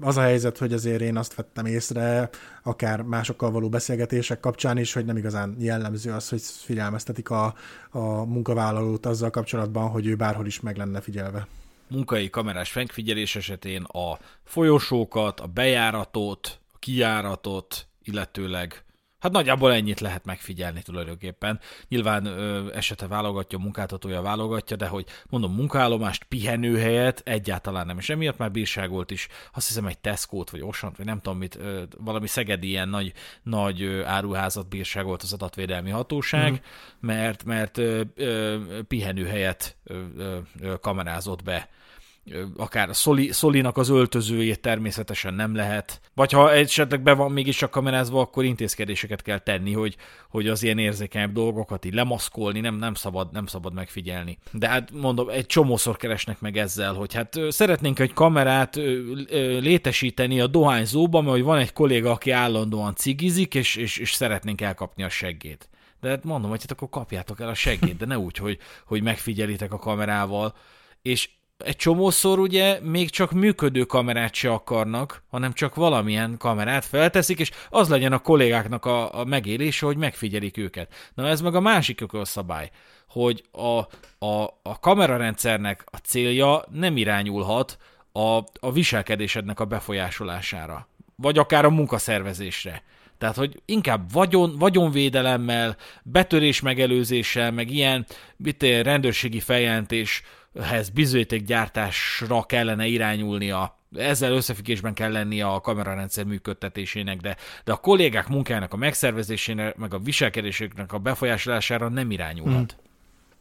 [0.00, 2.28] az a helyzet, hogy azért én azt vettem észre,
[2.62, 7.54] akár másokkal való beszélgetések kapcsán is, hogy nem igazán jellemző az, hogy figyelmeztetik a,
[7.90, 11.46] a munkavállalót azzal kapcsolatban, hogy ő bárhol is meg lenne figyelve
[11.88, 18.83] munkai kamerás fengfigyelés esetén a folyosókat, a bejáratot, a kijáratot, illetőleg
[19.24, 21.60] Hát nagyjából ennyit lehet megfigyelni tulajdonképpen.
[21.88, 27.98] Nyilván ö, esete válogatja, munkáltatója válogatja, de hogy mondom, munkállomást, pihenőhelyet egyáltalán nem.
[27.98, 31.56] És emiatt már bírságolt is, azt hiszem egy Tesco-t, vagy Osant, vagy nem tudom mit,
[31.56, 33.12] ö, valami szegedi ilyen nagy,
[33.42, 36.56] nagy ö, áruházat bírságolt az adatvédelmi hatóság, mm.
[37.00, 38.58] mert, mert ö, ö,
[38.88, 40.02] pihenőhelyet ö,
[40.60, 41.68] ö, kamerázott be
[42.56, 47.56] akár a Szoli, Szolinak az öltözőjét természetesen nem lehet, vagy ha esetleg be van mégis
[47.56, 49.96] csak kamerázva, akkor intézkedéseket kell tenni, hogy,
[50.28, 54.38] hogy az ilyen érzékenyebb dolgokat így lemaszkolni, nem, nem, szabad, nem szabad megfigyelni.
[54.50, 58.74] De hát mondom, egy csomószor keresnek meg ezzel, hogy hát szeretnénk egy kamerát
[59.60, 65.02] létesíteni a dohányzóban, mert van egy kolléga, aki állandóan cigizik, és, és, és szeretnénk elkapni
[65.02, 65.68] a seggét.
[66.00, 69.02] De hát mondom, hogy hát akkor kapjátok el a seggét, de ne úgy, hogy, hogy
[69.02, 70.54] megfigyelitek a kamerával.
[71.02, 71.28] És
[71.58, 77.50] egy csomószor ugye még csak működő kamerát se akarnak, hanem csak valamilyen kamerát felteszik, és
[77.70, 80.94] az legyen a kollégáknak a, a megélése, hogy megfigyelik őket.
[81.14, 82.70] Na ez meg a másik szabály,
[83.08, 83.78] hogy a,
[84.26, 87.78] a, a kamerarendszernek a célja nem irányulhat
[88.12, 92.82] a, a viselkedésednek a befolyásolására, vagy akár a munkaszervezésre.
[93.18, 100.22] Tehát, hogy inkább vagyon, vagyonvédelemmel, betörés megelőzéssel, meg ilyen mit, rendőrségi feljelentés
[100.62, 108.28] hez bizonyítékgyártásra kellene irányulnia, ezzel összefüggésben kell lennie a kamerarendszer működtetésének, de, de a kollégák
[108.28, 112.72] munkájának a megszervezésének, meg a viselkedésüknek a befolyásolására nem irányulhat.
[112.72, 112.82] Hmm.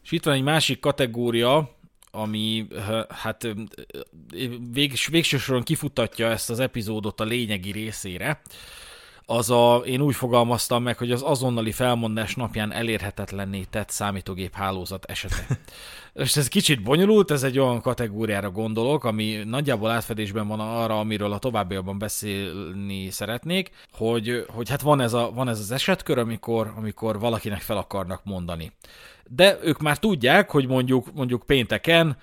[0.03, 1.77] És itt van egy másik kategória,
[2.11, 2.67] ami
[3.09, 3.47] hát
[4.71, 8.41] végs, végső soron kifutatja ezt az epizódot a lényegi részére,
[9.25, 15.05] az a, én úgy fogalmaztam meg, hogy az azonnali felmondás napján elérhetetlenné tett számítógép hálózat
[15.05, 15.45] esete.
[16.13, 21.31] És ez kicsit bonyolult, ez egy olyan kategóriára gondolok, ami nagyjából átfedésben van arra, amiről
[21.31, 26.73] a továbbiakban beszélni szeretnék, hogy, hogy hát van ez, a, van ez az esetkör, amikor,
[26.75, 28.71] amikor valakinek fel akarnak mondani.
[29.27, 32.17] De ők már tudják, hogy mondjuk, mondjuk pénteken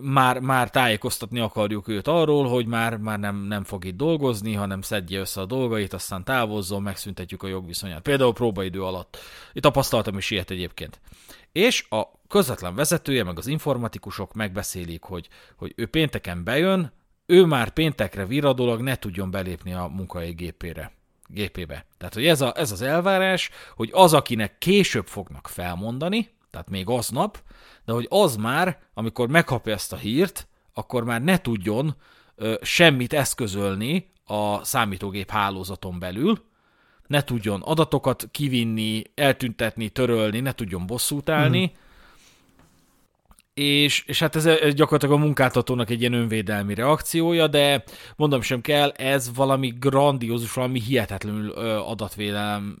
[0.00, 4.82] már, már tájékoztatni akarjuk őt arról, hogy már, már nem, nem fog itt dolgozni, hanem
[4.82, 8.02] szedje össze a dolgait, aztán távozzon, megszüntetjük a jogviszonyát.
[8.02, 9.18] Például próbaidő alatt.
[9.52, 11.00] Itt tapasztaltam is ilyet egyébként.
[11.52, 16.92] És a közvetlen vezetője, meg az informatikusok megbeszélik, hogy, hogy ő pénteken bejön,
[17.26, 20.92] ő már péntekre viradolag ne tudjon belépni a munkai gépére
[21.28, 21.86] gépébe.
[21.98, 26.88] Tehát, hogy ez, a, ez az elvárás, hogy az, akinek később fognak felmondani, tehát még
[26.88, 27.42] aznap,
[27.84, 31.96] de hogy az már, amikor megkapja ezt a hírt, akkor már ne tudjon
[32.36, 36.44] ö, semmit eszközölni a számítógép hálózaton belül,
[37.06, 41.84] ne tudjon adatokat kivinni, eltüntetni, törölni, ne tudjon bosszút állni, mm
[43.56, 47.84] és, és hát ez, ez gyakorlatilag a munkáltatónak egy ilyen önvédelmi reakciója, de
[48.16, 52.78] mondom sem kell, ez valami grandiózus, valami hihetetlenül adatvédelem,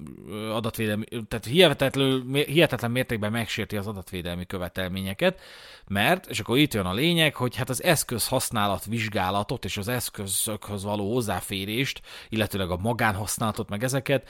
[0.52, 5.40] adatvédelmi, tehát hihetetlenül, hihetetlen mértékben megsérti az adatvédelmi követelményeket,
[5.88, 9.88] mert, és akkor itt jön a lényeg, hogy hát az eszköz használat vizsgálatot és az
[9.88, 14.28] eszközökhöz való hozzáférést, illetőleg a magánhasználatot, meg ezeket,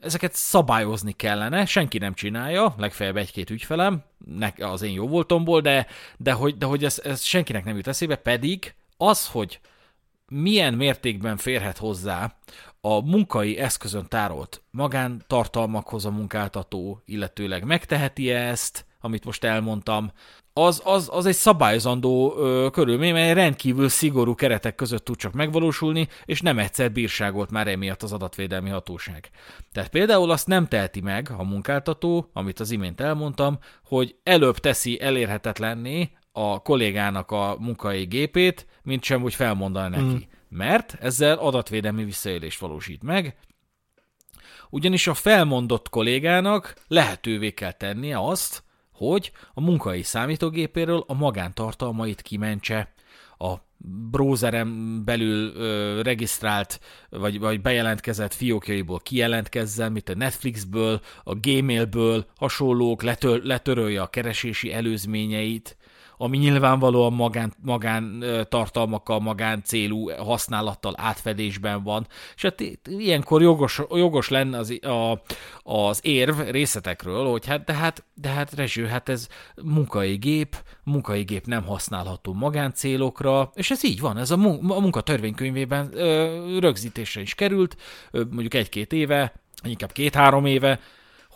[0.00, 4.04] ezeket szabályozni kellene, senki nem csinálja, legfeljebb egy-két ügyfelem,
[4.58, 5.86] az én jó voltomból, de,
[6.16, 9.60] de hogy, de hogy ez, ez senkinek nem jut eszébe, pedig az, hogy
[10.28, 12.36] milyen mértékben férhet hozzá
[12.80, 20.12] a munkai eszközön tárolt magántartalmakhoz a munkáltató, illetőleg megteheti ezt, amit most elmondtam,
[20.52, 26.08] az, az, az egy szabályozandó ö, körülmény, mely rendkívül szigorú keretek között tud csak megvalósulni,
[26.24, 29.30] és nem egyszer bírságolt már emiatt az adatvédelmi hatóság.
[29.72, 35.00] Tehát például azt nem teheti meg a munkáltató, amit az imént elmondtam, hogy előbb teszi
[35.00, 40.14] elérhetetlenné a kollégának a munkai gépét, mint sem, hogy felmondaná neki.
[40.14, 40.56] Mm.
[40.58, 43.36] Mert ezzel adatvédelmi visszaélést valósít meg,
[44.70, 48.64] ugyanis a felmondott kollégának lehetővé kell tennie azt,
[48.96, 52.94] hogy a munkai számítógépéről a magántartalmait kimentse,
[53.38, 53.54] a
[54.10, 56.80] browserem belül ö, regisztrált,
[57.10, 64.72] vagy, vagy bejelentkezett fiókjaiból kijelentkezzen, mint a Netflixből, a Gmailből, hasonlók, letör, letörölje a keresési
[64.72, 65.75] előzményeit,
[66.16, 74.28] ami nyilvánvalóan magán, magán tartalmakkal, magán célú használattal átfedésben van, és hát ilyenkor jogos, jogos
[74.28, 75.22] lenne az, a,
[75.62, 79.28] az érv részletekről, hogy hát de hát, de hát Rezső, hát ez
[79.62, 84.80] munkai gép, munkai gép nem használható magáncélokra, és ez így van, ez a, mun- a
[84.80, 87.76] munkatörvénykönyvében ö, rögzítésre is került,
[88.10, 90.80] ö, mondjuk egy-két éve, inkább két-három éve,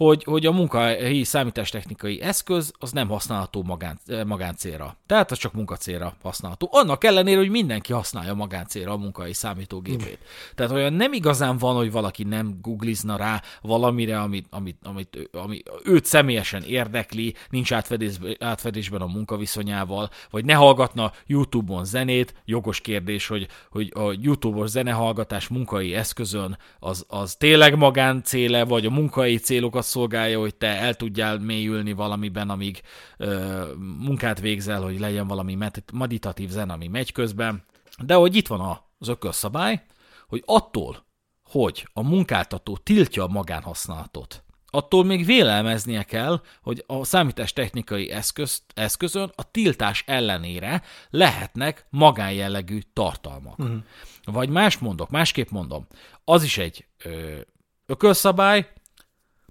[0.05, 4.97] hogy, hogy a munkahelyi számítástechnikai eszköz az nem használható magán, eh, magáncélra.
[5.07, 6.69] Tehát az csak munkacélra használható.
[6.73, 10.19] Annak ellenére, hogy mindenki használja magáncélra a munkahelyi számítógépét.
[10.21, 10.55] Mm.
[10.55, 15.63] Tehát olyan nem igazán van, hogy valaki nem googlizna rá valamire, amit, amit, amit ami
[15.85, 22.35] őt személyesen érdekli, nincs átfedésben, átfedésben a munkaviszonyával, vagy ne hallgatna YouTube-on zenét.
[22.45, 28.91] Jogos kérdés, hogy, hogy a YouTube-os zenehallgatás munkai eszközön az, az tényleg magáncéle, vagy a
[28.91, 32.81] munkai célokat szolgálja, hogy te el tudjál mélyülni valamiben, amíg
[33.17, 33.63] ö,
[33.99, 35.59] munkát végzel, hogy legyen valami
[35.93, 37.65] meditatív zen, ami megy közben.
[38.05, 39.83] De hogy itt van az ökölszabály,
[40.29, 41.05] hogy attól,
[41.43, 49.33] hogy a munkáltató tiltja a magánhasználatot, attól még vélelmeznie kell, hogy a számítástechnikai eszköz, eszközön
[49.35, 53.59] a tiltás ellenére lehetnek magánjellegű tartalmak.
[53.59, 53.79] Uh-huh.
[54.25, 55.87] Vagy más mondok, másképp mondom,
[56.25, 57.39] az is egy ö,
[57.87, 58.73] ökölszabály,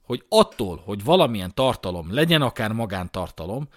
[0.09, 3.67] hogy attól, hogy valamilyen tartalom, legyen akár magántartalom,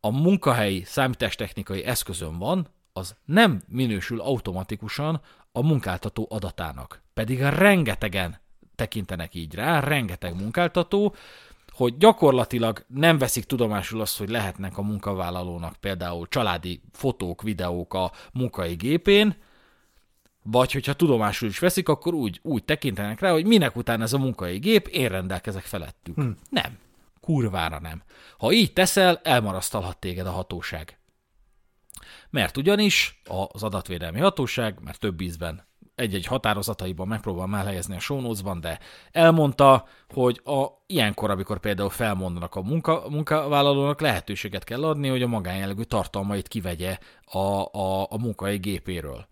[0.00, 5.20] a munkahelyi számítástechnikai eszközön van, az nem minősül automatikusan
[5.52, 7.02] a munkáltató adatának.
[7.14, 8.40] Pedig rengetegen
[8.74, 11.14] tekintenek így rá, rengeteg munkáltató,
[11.70, 18.12] hogy gyakorlatilag nem veszik tudomásul azt, hogy lehetnek a munkavállalónak például családi fotók, videók a
[18.32, 19.36] munkai gépén,
[20.50, 24.18] vagy hogyha tudomásul is veszik, akkor úgy, úgy tekintenek rá, hogy minek után ez a
[24.18, 26.14] munkai gép, én rendelkezek felettük.
[26.14, 26.30] Hm.
[26.48, 26.78] Nem.
[27.20, 28.02] Kurvára nem.
[28.38, 30.98] Ha így teszel, elmarasztalhat téged a hatóság.
[32.30, 33.20] Mert ugyanis
[33.52, 38.78] az adatvédelmi hatóság, mert több ízben egy-egy határozataiban megpróbálom elhelyezni a show de
[39.12, 45.26] elmondta, hogy a, ilyenkor, amikor például felmondanak a munka, munkavállalónak, lehetőséget kell adni, hogy a
[45.26, 49.26] magánjellegű tartalmait kivegye a, a, a munkai gépéről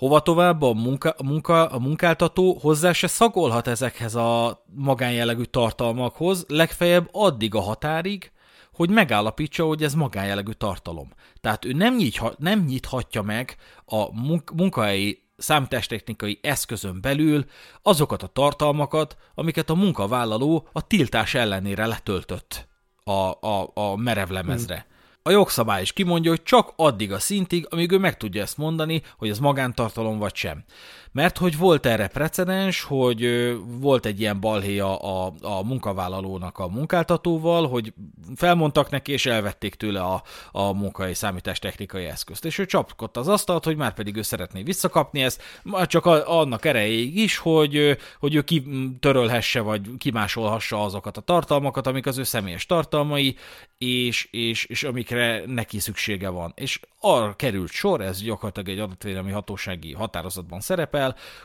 [0.00, 7.08] Hova tovább a, munka, munka, a munkáltató hozzá se szagolhat ezekhez a magánjellegű tartalmakhoz, legfeljebb
[7.12, 8.32] addig a határig,
[8.72, 11.12] hogy megállapítsa, hogy ez magánjellegű tartalom.
[11.40, 14.22] Tehát ő nem, nyitha, nem nyithatja meg a
[14.54, 17.44] munkahelyi számítástechnikai eszközön belül
[17.82, 22.68] azokat a tartalmakat, amiket a munkavállaló a tiltás ellenére letöltött
[23.04, 24.74] a, a, a merevlemezre.
[24.74, 24.89] Hmm.
[25.22, 29.02] A jogszabály is kimondja, hogy csak addig a szintig, amíg ő meg tudja ezt mondani,
[29.16, 30.64] hogy ez magántartalom vagy sem.
[31.12, 37.68] Mert hogy volt erre precedens, hogy volt egy ilyen balhéja a, a munkavállalónak a munkáltatóval,
[37.68, 37.92] hogy
[38.36, 42.44] felmondtak neki, és elvették tőle a, a munkai számítástechnikai eszközt.
[42.44, 46.64] És ő csapkodta az asztalt, hogy már pedig ő szeretné visszakapni ezt, már csak annak
[46.64, 52.66] erejéig is, hogy, hogy ő kitörölhesse, vagy kimásolhassa azokat a tartalmakat, amik az ő személyes
[52.66, 53.36] tartalmai,
[53.78, 56.52] és, és, és amikre neki szüksége van.
[56.56, 60.99] És arra került sor, ez gyakorlatilag egy adatvédelmi hatósági határozatban szerepel,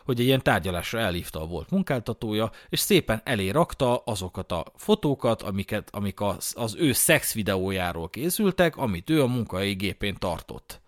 [0.05, 5.41] hogy egy ilyen tárgyalásra elhívta a volt munkáltatója, és szépen elé rakta azokat a fotókat,
[5.41, 10.83] amiket, amik az, az ő szex videójáról készültek, amit ő a munkahelyi gépén tartott.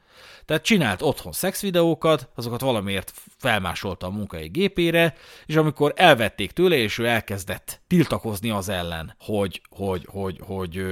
[0.47, 5.15] Tehát csinált otthon szexvideókat, azokat valamiért felmásolta a munkai gépére,
[5.45, 10.85] és amikor elvették tőle, és ő elkezdett tiltakozni az ellen, hogy, hogy, hogy, hogy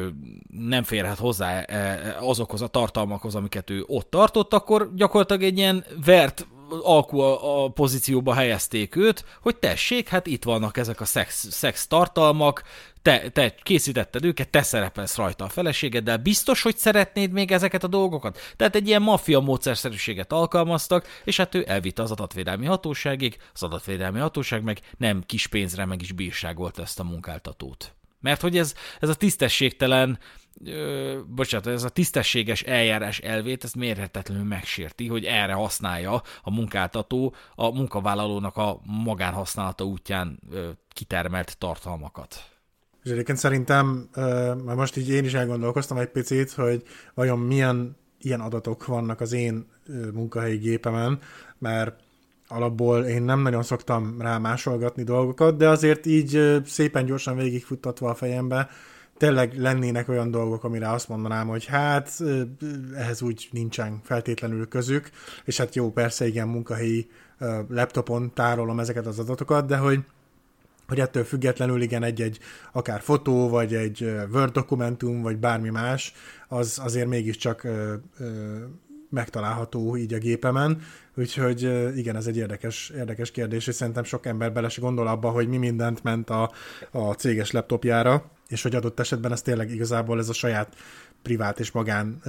[0.47, 5.57] nem férhet hozzá e, e, azokhoz a tartalmakhoz, amiket ő ott tartott, akkor gyakorlatilag egy
[5.57, 6.47] ilyen vert
[6.81, 11.87] alkú a, a pozícióba helyezték őt, hogy tessék, hát itt vannak ezek a szex, szex
[11.87, 12.63] tartalmak,
[13.01, 17.87] te, te készítetted őket, te szerepelsz rajta a feleségeddel, biztos, hogy szeretnéd még ezeket a
[17.87, 18.39] dolgokat?
[18.55, 24.19] Tehát egy ilyen maffia módszerszerűséget alkalmaztak, és hát ő elvitte az adatvédelmi hatóságig, az adatvédelmi
[24.19, 27.94] hatóság meg nem kis pénzre meg is bírságolt ezt a munkáltatót.
[28.25, 30.19] Mert hogy ez, ez a tisztességtelen,
[30.65, 37.35] ö, bocsánat, ez a tisztességes eljárás elvét, ezt mérhetetlenül megsérti, hogy erre használja a munkáltató
[37.55, 42.49] a munkavállalónak a magánhasználata útján ö, kitermelt tartalmakat.
[43.03, 44.09] És egyébként szerintem,
[44.65, 49.31] mert most így én is elgondolkoztam egy picit, hogy vajon milyen ilyen adatok vannak az
[49.31, 49.65] én
[50.13, 51.19] munkahelyi gépemen,
[51.57, 51.99] mert
[52.47, 58.15] alapból én nem nagyon szoktam rá másolgatni dolgokat, de azért így szépen gyorsan végigfuttatva a
[58.15, 58.69] fejembe,
[59.17, 62.23] tényleg lennének olyan dolgok, amire azt mondanám, hogy hát
[62.95, 65.09] ehhez úgy nincsen feltétlenül közük,
[65.45, 67.09] és hát jó, persze igen, munkahelyi
[67.69, 69.99] laptopon tárolom ezeket az adatokat, de hogy
[70.87, 72.39] hogy ettől függetlenül igen, egy-egy
[72.71, 76.13] akár fotó, vagy egy Word dokumentum, vagy bármi más,
[76.47, 77.93] az azért mégiscsak ö,
[79.15, 80.81] megtalálható így a gépemen,
[81.15, 81.61] úgyhogy
[81.97, 85.47] igen, ez egy érdekes, érdekes kérdés, és szerintem sok ember bele se gondol abba, hogy
[85.47, 86.51] mi mindent ment a,
[86.91, 90.75] a céges laptopjára, és hogy adott esetben ez tényleg igazából ez a saját
[91.21, 92.21] privát és magán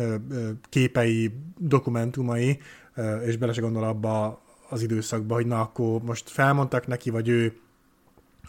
[0.68, 2.60] képei, dokumentumai,
[3.24, 7.60] és bele se gondol abba az időszakba, hogy na akkor most felmondtak neki, vagy ő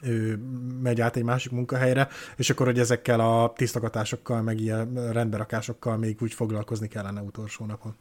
[0.01, 0.39] ő
[0.81, 6.17] megy át egy másik munkahelyre, és akkor, hogy ezekkel a tisztogatásokkal, meg ilyen rendberakásokkal még
[6.21, 7.95] úgy foglalkozni kellene utolsó napon.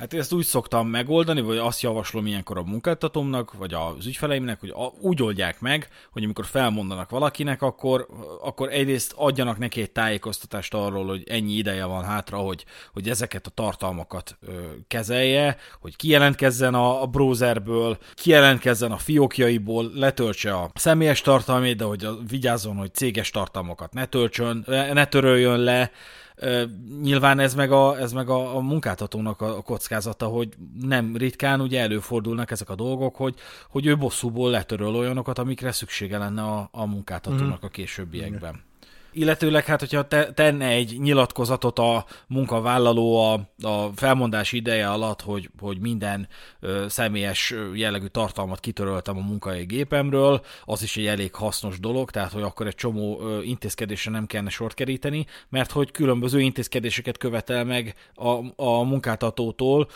[0.00, 4.74] Hát ezt úgy szoktam megoldani, vagy azt javaslom ilyenkor a munkáltatómnak, vagy az ügyfeleimnek, hogy
[5.00, 8.06] úgy oldják meg, hogy amikor felmondanak valakinek, akkor,
[8.42, 13.46] akkor egyrészt adjanak neki egy tájékoztatást arról, hogy ennyi ideje van hátra, hogy, hogy ezeket
[13.46, 14.52] a tartalmakat ö,
[14.88, 22.08] kezelje, hogy kijelentkezzen a, a browserből, kijelentkezzen a fiókjaiból, letöltse a személyes tartalmét, de hogy
[22.28, 25.90] vigyázzon, hogy céges tartalmakat ne töltsön, ne töröljön le,
[27.02, 30.48] Nyilván ez meg a, ez meg a, a munkáltatónak a, a kockázata, hogy
[30.80, 33.34] nem ritkán ugye előfordulnak ezek a dolgok, hogy,
[33.68, 37.66] hogy ő bosszúból letöröl olyanokat, amikre szüksége lenne a, a munkáltatónak mm.
[37.66, 38.69] a későbbiekben.
[39.12, 45.50] Illetőleg hát, hogyha te, tenne egy nyilatkozatot a munkavállaló a, a felmondás ideje alatt, hogy,
[45.58, 46.28] hogy minden
[46.60, 52.32] ö, személyes jellegű tartalmat kitöröltem a munkai gépemről, az is egy elég hasznos dolog, tehát
[52.32, 57.64] hogy akkor egy csomó ö, intézkedésre nem kellene sort keríteni, mert hogy különböző intézkedéseket követel
[57.64, 59.88] meg a, a munkáltatótól,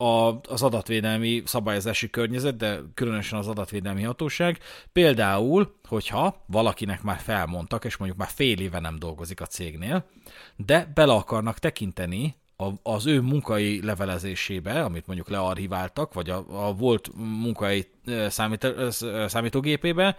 [0.00, 4.58] a, az adatvédelmi szabályozási környezet, de különösen az adatvédelmi hatóság.
[4.92, 10.04] Például, hogyha valakinek már felmondtak, és mondjuk már fél éve nem dolgozik a cégnél,
[10.56, 16.72] de bele akarnak tekinteni a, az ő munkai levelezésébe, amit mondjuk learchiváltak, vagy a, a
[16.72, 17.86] volt munkai
[18.28, 18.66] számít,
[19.26, 20.16] számítógépébe,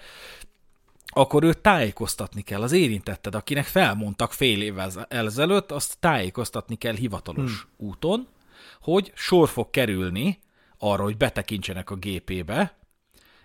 [1.05, 7.51] akkor őt tájékoztatni kell, az érintetted, akinek felmondtak fél évvel ezelőtt, azt tájékoztatni kell hivatalos
[7.61, 7.87] hmm.
[7.87, 8.27] úton,
[8.81, 10.39] hogy sor fog kerülni
[10.77, 12.77] arra, hogy betekintsenek a gépébe,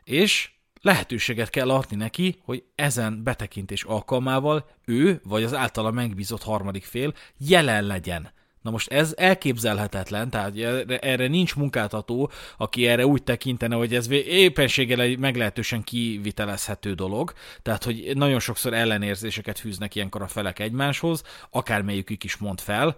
[0.04, 0.50] és
[0.80, 7.14] lehetőséget kell adni neki, hogy ezen betekintés alkalmával ő, vagy az általa megbízott harmadik fél
[7.38, 8.34] jelen legyen.
[8.66, 14.10] Na most ez elképzelhetetlen, tehát erre, erre nincs munkáltató, aki erre úgy tekintene, hogy ez
[14.10, 21.22] éppenséggel egy meglehetősen kivitelezhető dolog, tehát hogy nagyon sokszor ellenérzéseket fűznek ilyenkor a felek egymáshoz,
[21.50, 22.96] akármelyikük is mond fel,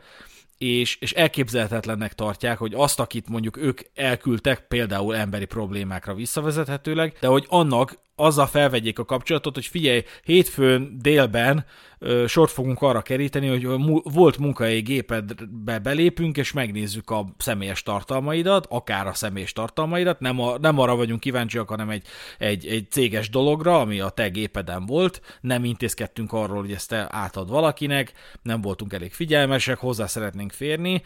[0.58, 7.26] és, és elképzelhetetlennek tartják, hogy azt, akit mondjuk ők elküldtek, például emberi problémákra visszavezethetőleg, de
[7.26, 11.64] hogy annak azzal felvegyék a kapcsolatot, hogy figyelj, hétfőn délben
[11.98, 13.66] ö, sort fogunk arra keríteni, hogy
[14.02, 20.58] volt munkahelyi gépedbe belépünk, és megnézzük a személyes tartalmaidat, akár a személyes tartalmaidat, nem, a,
[20.58, 22.06] nem arra vagyunk kíváncsiak, hanem egy,
[22.38, 27.06] egy, egy céges dologra, ami a te gépeden volt, nem intézkedtünk arról, hogy ezt te
[27.10, 28.12] átad valakinek,
[28.42, 31.02] nem voltunk elég figyelmesek, hozzá szeretnénk férni,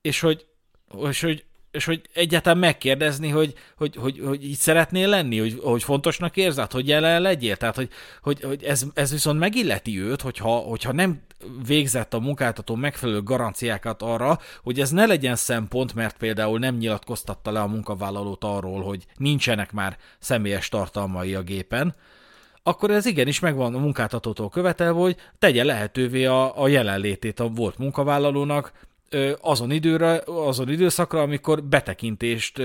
[0.00, 0.46] és hogy,
[1.08, 1.44] és hogy
[1.78, 6.72] és hogy egyáltalán megkérdezni, hogy, hogy, hogy, hogy így szeretnél lenni, hogy, hogy fontosnak érzed,
[6.72, 7.88] hogy jelen legyél, tehát hogy,
[8.22, 11.20] hogy, hogy ez, ez viszont megilleti őt, hogyha, hogyha nem
[11.66, 17.50] végzett a munkáltató megfelelő garanciákat arra, hogy ez ne legyen szempont, mert például nem nyilatkoztatta
[17.50, 21.94] le a munkavállalót arról, hogy nincsenek már személyes tartalmai a gépen,
[22.62, 27.78] akkor ez igenis megvan a munkáltatótól követelve, hogy tegye lehetővé a, a jelenlétét a volt
[27.78, 28.72] munkavállalónak,
[29.40, 32.62] azon időre, azon időszakra, amikor betekintést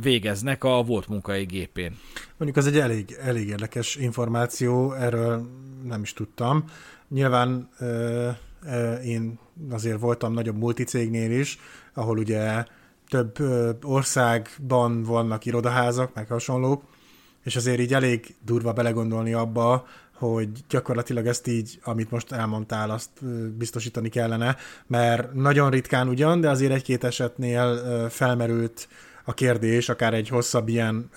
[0.00, 1.96] végeznek a volt munkai gépén.
[2.36, 5.48] Mondjuk az egy elég, elég érdekes információ, erről
[5.84, 6.64] nem is tudtam.
[7.08, 7.68] Nyilván
[9.04, 9.38] én
[9.70, 11.58] azért voltam nagyobb multicégnél is,
[11.94, 12.64] ahol ugye
[13.08, 13.38] több
[13.82, 16.82] országban vannak irodaházak, meg hasonlók,
[17.42, 19.86] és azért így elég durva belegondolni abba,
[20.32, 23.24] hogy gyakorlatilag ezt így, amit most elmondtál, azt
[23.58, 24.56] biztosítani kellene,
[24.86, 27.78] mert nagyon ritkán ugyan, de azért egy-két esetnél
[28.10, 28.88] felmerült
[29.24, 31.10] a kérdés, akár egy hosszabb ilyen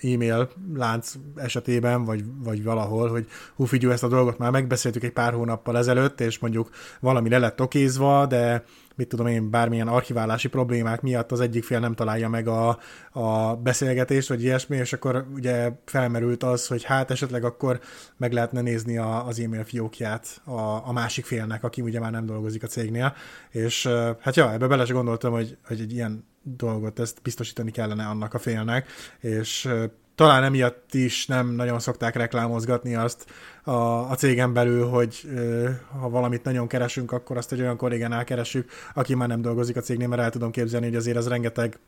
[0.00, 5.12] e-mail lánc esetében, vagy, vagy valahol, hogy hú, figyelj, ezt a dolgot már megbeszéltük egy
[5.12, 6.70] pár hónappal ezelőtt, és mondjuk
[7.00, 8.64] valami le lett okézva, de
[8.96, 12.78] mit tudom én, bármilyen archiválási problémák miatt az egyik fél nem találja meg a,
[13.12, 17.80] a beszélgetést, vagy ilyesmi, és akkor ugye felmerült az, hogy hát esetleg akkor
[18.16, 22.26] meg lehetne nézni a, az e-mail fiókját a, a másik félnek, aki ugye már nem
[22.26, 23.14] dolgozik a cégnél,
[23.50, 23.88] és
[24.20, 28.34] hát ja, ebbe bele sem gondoltam, hogy, hogy egy ilyen dolgot ezt biztosítani kellene annak
[28.34, 28.86] a félnek,
[29.20, 29.68] és
[30.16, 33.26] talán emiatt is nem nagyon szokták reklámozgatni azt
[33.62, 35.28] a, a cégen belül, hogy
[36.00, 39.80] ha valamit nagyon keresünk, akkor azt egy olyan kollégánál keresünk, aki már nem dolgozik a
[39.80, 41.78] cégnél, mert el tudom képzelni, hogy azért az rengeteg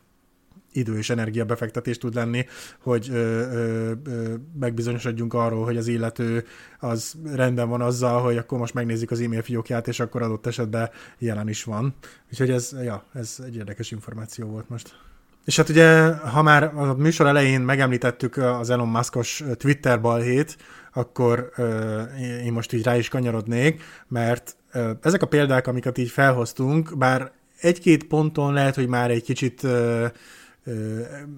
[0.72, 2.46] idő és energia befektetés tud lenni,
[2.80, 6.44] hogy ö, ö, ö, megbizonyosodjunk arról, hogy az illető
[6.78, 10.90] az rendben van azzal, hogy akkor most megnézik az e-mail fiókját, és akkor adott esetben
[11.18, 11.94] jelen is van.
[12.30, 15.07] Úgyhogy ez, ja, ez egy érdekes információ volt most.
[15.48, 20.56] És hát ugye, ha már a műsor elején megemlítettük az Elon Muskos Twitter balhét,
[20.92, 26.10] akkor uh, én most így rá is kanyarodnék, mert uh, ezek a példák, amiket így
[26.10, 30.04] felhoztunk, bár egy-két ponton lehet, hogy már egy kicsit uh,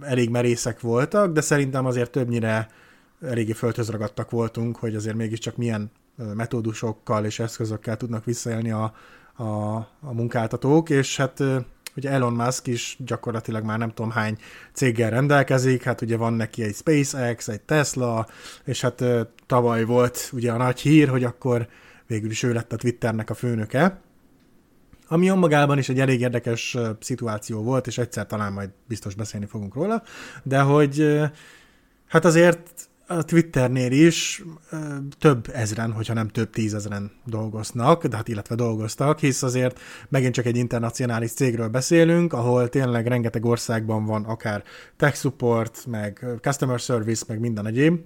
[0.01, 2.69] elég merészek voltak, de szerintem azért többnyire
[3.23, 5.91] eléggé földhöz ragadtak voltunk, hogy azért mégiscsak milyen
[6.35, 8.95] metódusokkal és eszközökkel tudnak visszaélni a,
[9.35, 11.43] a, a munkáltatók, és hát
[12.01, 14.37] ugye Elon Musk is gyakorlatilag már nem tudom hány
[14.73, 18.27] céggel rendelkezik, hát ugye van neki egy SpaceX, egy Tesla,
[18.65, 19.05] és hát
[19.47, 21.69] tavaly volt ugye a nagy hír, hogy akkor
[22.07, 24.01] végül is ő lett a Twitternek a főnöke,
[25.09, 29.75] ami önmagában is egy elég érdekes szituáció volt, és egyszer talán majd biztos beszélni fogunk
[29.75, 30.03] róla,
[30.43, 31.21] de hogy
[32.07, 34.43] hát azért a Twitternél is
[35.19, 40.47] több ezren, hogyha nem több tízezren dolgoznak, de hát illetve dolgoztak, hisz azért megint csak
[40.47, 44.63] egy internacionális cégről beszélünk, ahol tényleg rengeteg országban van akár
[44.97, 48.01] tech support, meg customer service, meg minden egyéb,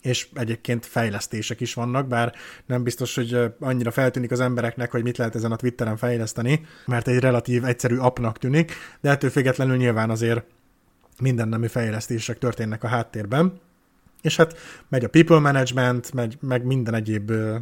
[0.00, 2.34] és egyébként fejlesztések is vannak, bár
[2.66, 7.08] nem biztos, hogy annyira feltűnik az embereknek, hogy mit lehet ezen a Twitteren fejleszteni, mert
[7.08, 10.44] egy relatív egyszerű appnak tűnik, de ettől függetlenül nyilván azért
[11.20, 13.60] minden nemű fejlesztések történnek a háttérben.
[14.24, 14.58] És hát
[14.88, 17.56] megy a people management, megy, meg minden egyéb ö,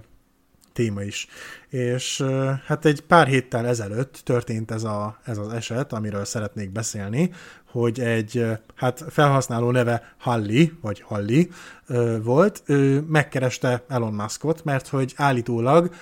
[0.73, 1.27] téma is.
[1.69, 6.71] És ö, hát egy pár héttel ezelőtt történt ez, a, ez az eset, amiről szeretnék
[6.71, 7.31] beszélni,
[7.71, 11.51] hogy egy hát felhasználó neve Halli, vagy Halli
[11.87, 15.95] ö, volt, ő megkereste Elon Muskot, mert hogy állítólag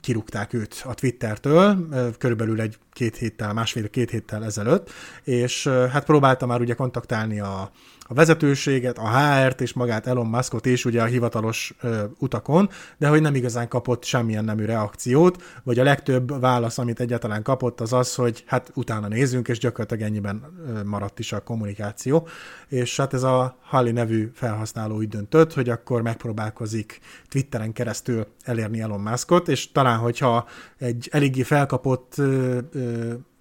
[0.00, 1.88] kirúgták őt a Twittertől,
[2.18, 4.90] körülbelül egy két héttel, másfél-két héttel ezelőtt,
[5.24, 7.70] és hát próbálta már ugye kontaktálni a,
[8.12, 13.08] a vezetőséget, a HR-t és magát Elon Muskot is ugye a hivatalos ö, utakon, de
[13.08, 17.92] hogy nem igazán kapott semmilyen nemű reakciót, vagy a legtöbb válasz, amit egyáltalán kapott, az
[17.92, 20.42] az, hogy hát utána nézzünk, és gyakorlatilag ennyiben
[20.84, 22.28] maradt is a kommunikáció.
[22.68, 28.80] És hát ez a Hali nevű felhasználó úgy döntött, hogy akkor megpróbálkozik Twitteren keresztül elérni
[28.80, 32.81] Elon Muskot, és talán, hogyha egy eléggé felkapott ö, ö,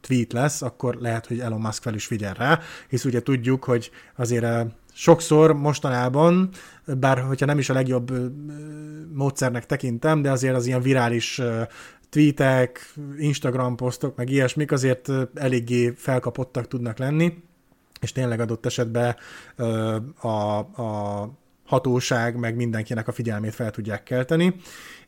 [0.01, 3.91] tweet lesz, akkor lehet, hogy Elon Musk fel is figyel rá, hisz ugye tudjuk, hogy
[4.15, 4.45] azért
[4.93, 6.49] sokszor mostanában,
[6.85, 8.11] bár hogyha nem is a legjobb
[9.13, 11.41] módszernek tekintem, de azért az ilyen virális
[12.09, 17.33] tweetek, Instagram posztok, meg ilyesmik azért eléggé felkapottak tudnak lenni,
[18.01, 19.15] és tényleg adott esetben
[20.21, 21.29] a, a
[21.65, 24.55] hatóság, meg mindenkinek a figyelmét fel tudják kelteni,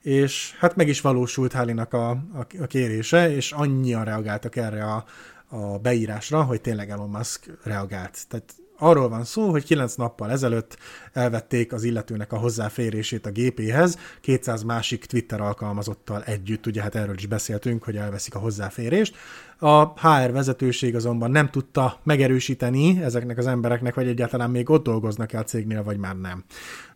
[0.04, 5.06] és hát meg is valósult Hálinak a, a, a kérése, és annyian reagáltak erre a,
[5.48, 8.28] a beírásra, hogy tényleg Elon Musk reagált.
[8.28, 10.78] Tehát arról van szó, hogy 9 nappal ezelőtt
[11.14, 17.16] elvették az illetőnek a hozzáférését a gépéhez, 200 másik Twitter alkalmazottal együtt, ugye hát erről
[17.16, 19.16] is beszéltünk, hogy elveszik a hozzáférést.
[19.60, 25.34] A HR vezetőség azonban nem tudta megerősíteni ezeknek az embereknek, hogy egyáltalán még ott dolgoznak
[25.34, 26.44] el a cégnél, vagy már nem.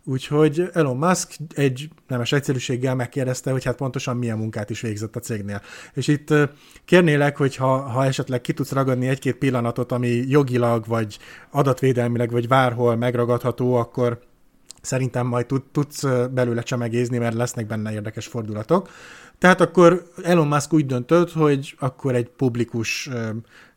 [0.09, 5.19] Úgyhogy Elon Musk egy nemes egyszerűséggel megkérdezte, hogy hát pontosan milyen munkát is végzett a
[5.19, 5.61] cégnél.
[5.93, 6.33] És itt
[6.85, 11.17] kérnélek, hogy ha, ha esetleg ki tudsz ragadni egy-két pillanatot, ami jogilag, vagy
[11.51, 14.19] adatvédelmileg, vagy bárhol megragadható, akkor
[14.81, 16.03] szerintem majd tud, tudsz
[16.33, 18.89] belőle csemegézni, mert lesznek benne érdekes fordulatok.
[19.37, 23.09] Tehát akkor Elon Musk úgy döntött, hogy akkor egy publikus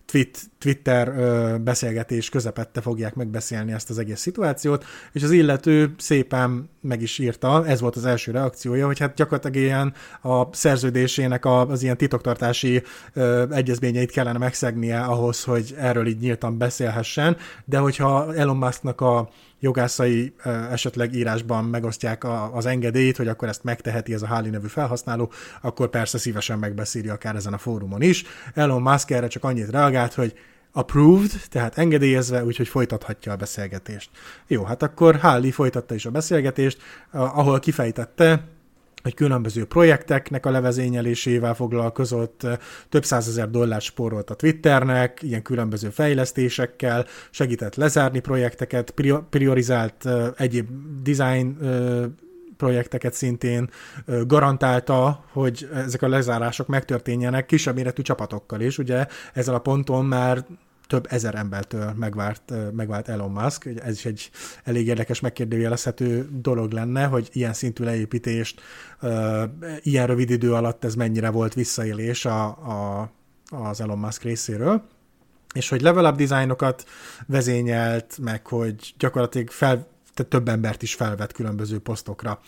[0.05, 1.13] twit, Twitter
[1.61, 7.67] beszélgetés közepette fogják megbeszélni ezt az egész szituációt, és az illető szépen meg is írta,
[7.67, 12.83] ez volt az első reakciója, hogy hát gyakorlatilag ilyen a szerződésének az ilyen titoktartási
[13.51, 19.29] egyezményeit kellene megszegnie ahhoz, hogy erről így nyíltan beszélhessen, de hogyha Elon Musknak a
[19.61, 20.35] jogászai
[20.71, 25.89] esetleg írásban megosztják az engedélyt, hogy akkor ezt megteheti ez a Háli nevű felhasználó, akkor
[25.89, 28.25] persze szívesen megbeszéli akár ezen a fórumon is.
[28.55, 30.35] Elon Musk erre csak annyit reagált, hogy
[30.73, 34.11] approved, tehát engedélyezve, úgyhogy folytathatja a beszélgetést.
[34.47, 36.79] Jó, hát akkor Háli folytatta is a beszélgetést,
[37.11, 38.49] ahol kifejtette,
[39.03, 42.47] hogy különböző projekteknek a levezényelésével foglalkozott,
[42.89, 48.95] több százezer dollár spórolt a Twitternek, ilyen különböző fejlesztésekkel, segített lezárni projekteket,
[49.31, 50.69] priorizált egyéb
[51.03, 51.57] design
[52.61, 53.71] projekteket szintén
[54.27, 58.79] garantálta, hogy ezek a lezárások megtörténjenek kisebb méretű csapatokkal is.
[58.79, 60.45] Ugye ezzel a ponton már
[60.87, 63.67] több ezer embertől megvárt, megvált Elon Musk.
[63.85, 64.31] Ez is egy
[64.65, 68.61] elég érdekes megkérdőjelezhető dolog lenne, hogy ilyen szintű leépítést
[69.81, 73.11] ilyen rövid idő alatt ez mennyire volt visszaélés a, a,
[73.51, 74.83] az Elon Musk részéről
[75.55, 76.85] és hogy level up dizájnokat
[77.27, 79.87] vezényelt, meg hogy gyakorlatilag fel,
[80.29, 82.41] több embert is felvett különböző posztokra.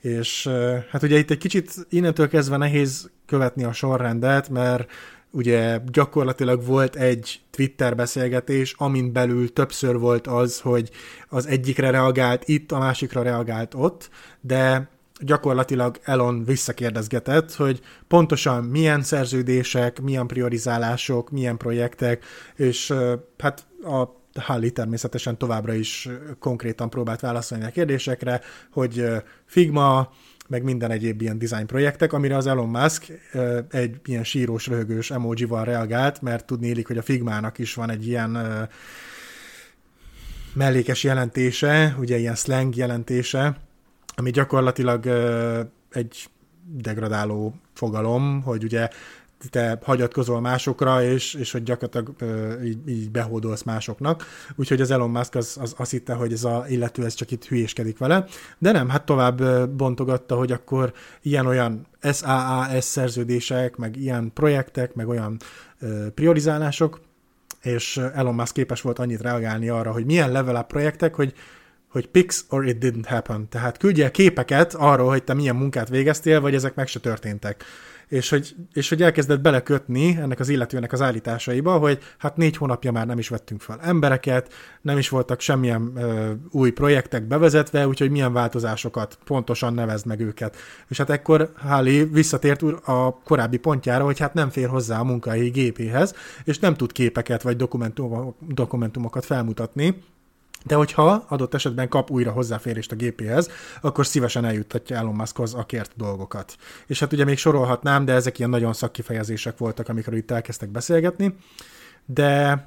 [0.00, 0.48] És
[0.90, 4.90] hát ugye itt egy kicsit innentől kezdve nehéz követni a sorrendet, mert
[5.30, 10.90] ugye gyakorlatilag volt egy Twitter beszélgetés, amin belül többször volt az, hogy
[11.28, 14.10] az egyikre reagált itt, a másikra reagált ott,
[14.40, 14.88] de
[15.20, 22.24] gyakorlatilag Elon visszakérdezgetett, hogy pontosan milyen szerződések, milyen priorizálások, milyen projektek,
[22.54, 22.94] és
[23.38, 24.04] hát a
[24.38, 26.08] Halli természetesen továbbra is
[26.38, 29.04] konkrétan próbált válaszolni a kérdésekre, hogy
[29.44, 30.12] Figma,
[30.48, 33.06] meg minden egyéb ilyen design projektek, amire az Elon Musk
[33.70, 38.06] egy ilyen sírós, röhögős emojival reagált, mert tudni élik, hogy a Figmának is van egy
[38.06, 38.38] ilyen
[40.54, 43.56] mellékes jelentése, ugye ilyen slang jelentése,
[44.16, 45.06] ami gyakorlatilag
[45.90, 46.28] egy
[46.72, 48.88] degradáló fogalom, hogy ugye
[49.50, 52.14] te hagyatkozol másokra, és, és hogy gyakorlatilag
[52.64, 54.24] így, így behódolsz másoknak.
[54.54, 57.44] Úgyhogy az Elon Musk az, az azt hitte, hogy ez a illető ez csak itt
[57.44, 58.24] hülyéskedik vele,
[58.58, 65.36] de nem, hát tovább bontogatta, hogy akkor ilyen-olyan SAAS szerződések, meg ilyen projektek, meg olyan
[66.14, 67.00] priorizálások,
[67.62, 71.34] és Elon Musk képes volt annyit reagálni arra, hogy milyen level up projektek, hogy
[71.88, 73.48] hogy pics or it didn't happen.
[73.48, 77.64] Tehát küldje képeket arról, hogy te milyen munkát végeztél, vagy ezek meg se történtek
[78.08, 82.92] és hogy, és hogy elkezdett belekötni ennek az illetőnek az állításaiba, hogy hát négy hónapja
[82.92, 84.52] már nem is vettünk fel embereket,
[84.82, 90.56] nem is voltak semmilyen ö, új projektek bevezetve, úgyhogy milyen változásokat pontosan nevezd meg őket.
[90.88, 95.48] És hát ekkor Háli visszatért a korábbi pontjára, hogy hát nem fér hozzá a munkai
[95.48, 97.56] gépéhez, és nem tud képeket vagy
[98.54, 100.02] dokumentumokat felmutatni,
[100.66, 103.50] de hogyha adott esetben kap újra hozzáférést a gépéhez,
[103.80, 106.56] akkor szívesen eljuttatja Elon Muskhoz a kért dolgokat.
[106.86, 111.36] És hát ugye még sorolhatnám, de ezek ilyen nagyon szakkifejezések voltak, amikor itt elkezdtek beszélgetni,
[112.04, 112.64] de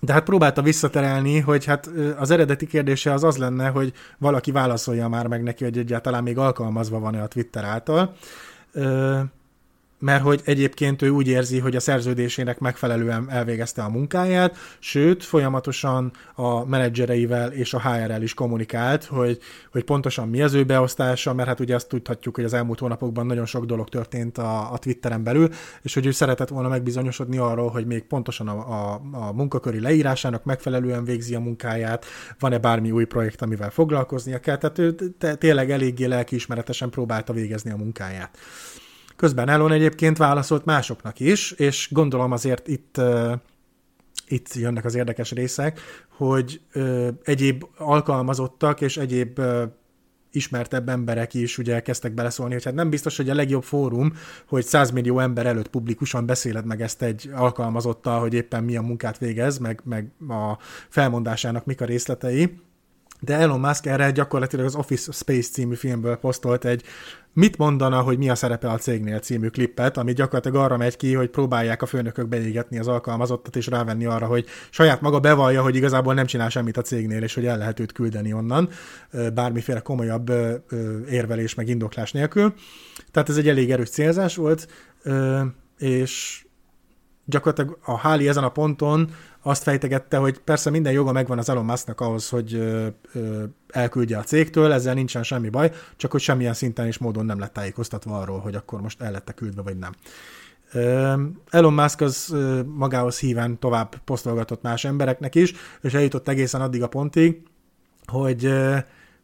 [0.00, 5.08] de hát próbálta visszaterelni, hogy hát az eredeti kérdése az az lenne, hogy valaki válaszolja
[5.08, 8.14] már meg neki, hogy egyáltalán még alkalmazva van-e a Twitter által
[10.02, 16.12] mert hogy egyébként ő úgy érzi, hogy a szerződésének megfelelően elvégezte a munkáját, sőt, folyamatosan
[16.34, 19.38] a menedzsereivel és a HR-rel is kommunikált, hogy,
[19.72, 23.26] hogy pontosan mi az ő beosztása, mert hát ugye azt tudhatjuk, hogy az elmúlt hónapokban
[23.26, 25.48] nagyon sok dolog történt a, a Twitteren belül,
[25.82, 30.44] és hogy ő szeretett volna megbizonyosodni arról, hogy még pontosan a, a, a munkaköri leírásának
[30.44, 32.04] megfelelően végzi a munkáját,
[32.38, 34.94] van-e bármi új projekt, amivel foglalkoznia kell, tehát ő
[35.38, 38.38] tényleg eléggé lelkiismeretesen próbálta végezni a munkáját.
[39.22, 43.00] Közben Elon egyébként válaszolt másoknak is, és gondolom azért itt
[44.26, 49.64] itt jönnek az érdekes részek, hogy ö, egyéb alkalmazottak és egyéb ö,
[50.30, 54.12] ismertebb emberek is ugye kezdtek beleszólni, hogy hát nem biztos, hogy a legjobb fórum,
[54.46, 59.18] hogy 100 millió ember előtt publikusan beszéled meg ezt egy alkalmazottal, hogy éppen milyen munkát
[59.18, 60.58] végez, meg, meg a
[60.88, 62.60] felmondásának mik a részletei.
[63.24, 66.82] De Elon Musk erre gyakorlatilag az Office Space című filmből posztolt egy
[67.32, 71.14] mit mondana, hogy mi a szerepe a cégnél című klippet, ami gyakorlatilag arra megy ki,
[71.14, 75.76] hogy próbálják a főnökök beégetni az alkalmazottat, és rávenni arra, hogy saját maga bevallja, hogy
[75.76, 78.68] igazából nem csinál semmit a cégnél, és hogy el lehet őt küldeni onnan,
[79.34, 80.32] bármiféle komolyabb
[81.10, 82.54] érvelés meg indoklás nélkül.
[83.10, 84.68] Tehát ez egy elég erős célzás volt,
[85.78, 86.44] és
[87.24, 91.64] gyakorlatilag a Háli ezen a ponton azt fejtegette, hogy persze minden joga megvan az Elon
[91.64, 92.86] Musknak ahhoz, hogy ö,
[93.68, 97.52] elküldje a cégtől, ezzel nincsen semmi baj, csak hogy semmilyen szinten és módon nem lett
[97.52, 99.92] tájékoztatva arról, hogy akkor most el lett küldve, vagy nem.
[101.50, 102.34] Elon Musk az
[102.74, 107.42] magához híven tovább posztolgatott más embereknek is, és eljutott egészen addig a pontig,
[108.06, 108.52] hogy,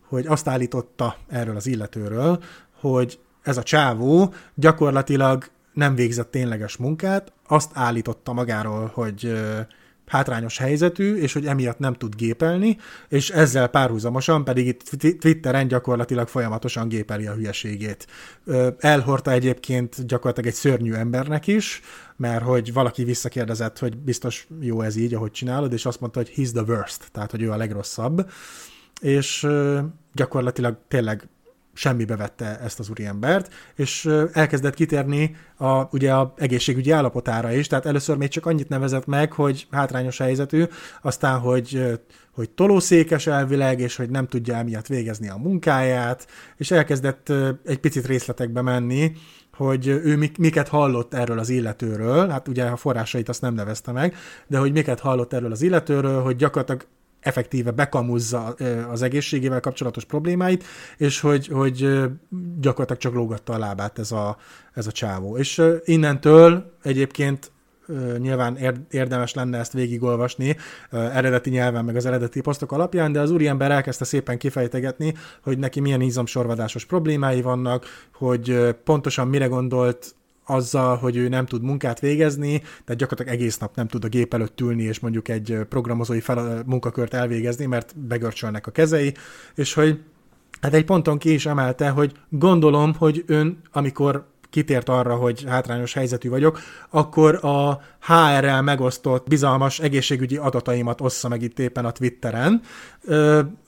[0.08, 2.42] hogy azt állította erről az illetőről,
[2.80, 9.32] hogy ez a csávó gyakorlatilag nem végzett tényleges munkát, azt állította magáról, hogy
[10.08, 12.76] hátrányos helyzetű, és hogy emiatt nem tud gépelni,
[13.08, 14.82] és ezzel párhuzamosan pedig itt
[15.20, 18.06] Twitteren gyakorlatilag folyamatosan gépeli a hülyeségét.
[18.78, 21.80] Elhordta egyébként gyakorlatilag egy szörnyű embernek is,
[22.16, 26.32] mert hogy valaki visszakérdezett, hogy biztos jó ez így, ahogy csinálod, és azt mondta, hogy
[26.36, 28.30] he's the worst, tehát hogy ő a legrosszabb,
[29.00, 29.46] és
[30.14, 31.28] gyakorlatilag tényleg
[31.78, 37.86] semmibe vette ezt az úriembert, és elkezdett kitérni a, ugye a egészségügyi állapotára is, tehát
[37.86, 40.64] először még csak annyit nevezett meg, hogy hátrányos helyzetű,
[41.02, 41.98] aztán, hogy
[42.32, 46.26] hogy tolószékes elvileg, és hogy nem tudja emiatt végezni a munkáját,
[46.56, 47.32] és elkezdett
[47.64, 49.12] egy picit részletekbe menni,
[49.52, 54.14] hogy ő miket hallott erről az illetőről, hát ugye a forrásait azt nem nevezte meg,
[54.46, 56.86] de hogy miket hallott erről az illetőről, hogy gyakorlatilag
[57.20, 58.54] effektíve bekamuzza
[58.90, 60.64] az egészségével kapcsolatos problémáit,
[60.96, 61.88] és hogy, hogy
[62.60, 64.36] gyakorlatilag csak lógatta a lábát ez a,
[64.74, 65.36] ez a csávó.
[65.36, 67.50] És innentől egyébként
[68.18, 68.58] nyilván
[68.90, 70.56] érdemes lenne ezt végigolvasni
[70.90, 75.80] eredeti nyelven, meg az eredeti posztok alapján, de az úriember elkezdte szépen kifejtegetni, hogy neki
[75.80, 80.14] milyen izomsorvadásos problémái vannak, hogy pontosan mire gondolt
[80.48, 84.34] azzal, hogy ő nem tud munkát végezni, tehát gyakorlatilag egész nap nem tud a gép
[84.34, 89.14] előtt ülni, és mondjuk egy programozói fel, munkakört elvégezni, mert begörcsölnek a kezei,
[89.54, 90.00] és hogy
[90.60, 95.92] hát egy ponton ki is emelte, hogy gondolom, hogy ön, amikor kitért arra, hogy hátrányos
[95.92, 102.60] helyzetű vagyok, akkor a HR-rel megosztott bizalmas egészségügyi adataimat ossza meg itt éppen a Twitteren,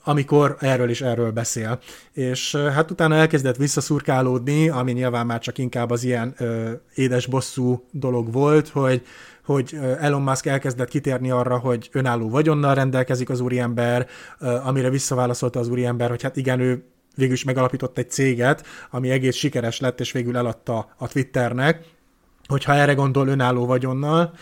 [0.03, 1.79] amikor erről is erről beszél.
[2.11, 6.35] És hát utána elkezdett visszaszurkálódni, ami nyilván már csak inkább az ilyen
[6.95, 9.05] édes bosszú dolog volt, hogy
[9.45, 14.07] hogy Elon Musk elkezdett kitérni arra, hogy önálló vagyonnal rendelkezik az úriember,
[14.63, 16.83] amire visszaválaszolta az úriember, hogy hát igen, ő
[17.15, 21.83] végül is megalapított egy céget, ami egész sikeres lett, és végül eladta a Twitternek,
[22.47, 24.33] hogyha erre gondol önálló vagyonnal,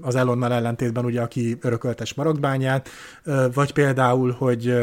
[0.00, 2.88] az Elonnal ellentétben ugye, aki örököltes maradbányát,
[3.54, 4.74] vagy például, hogy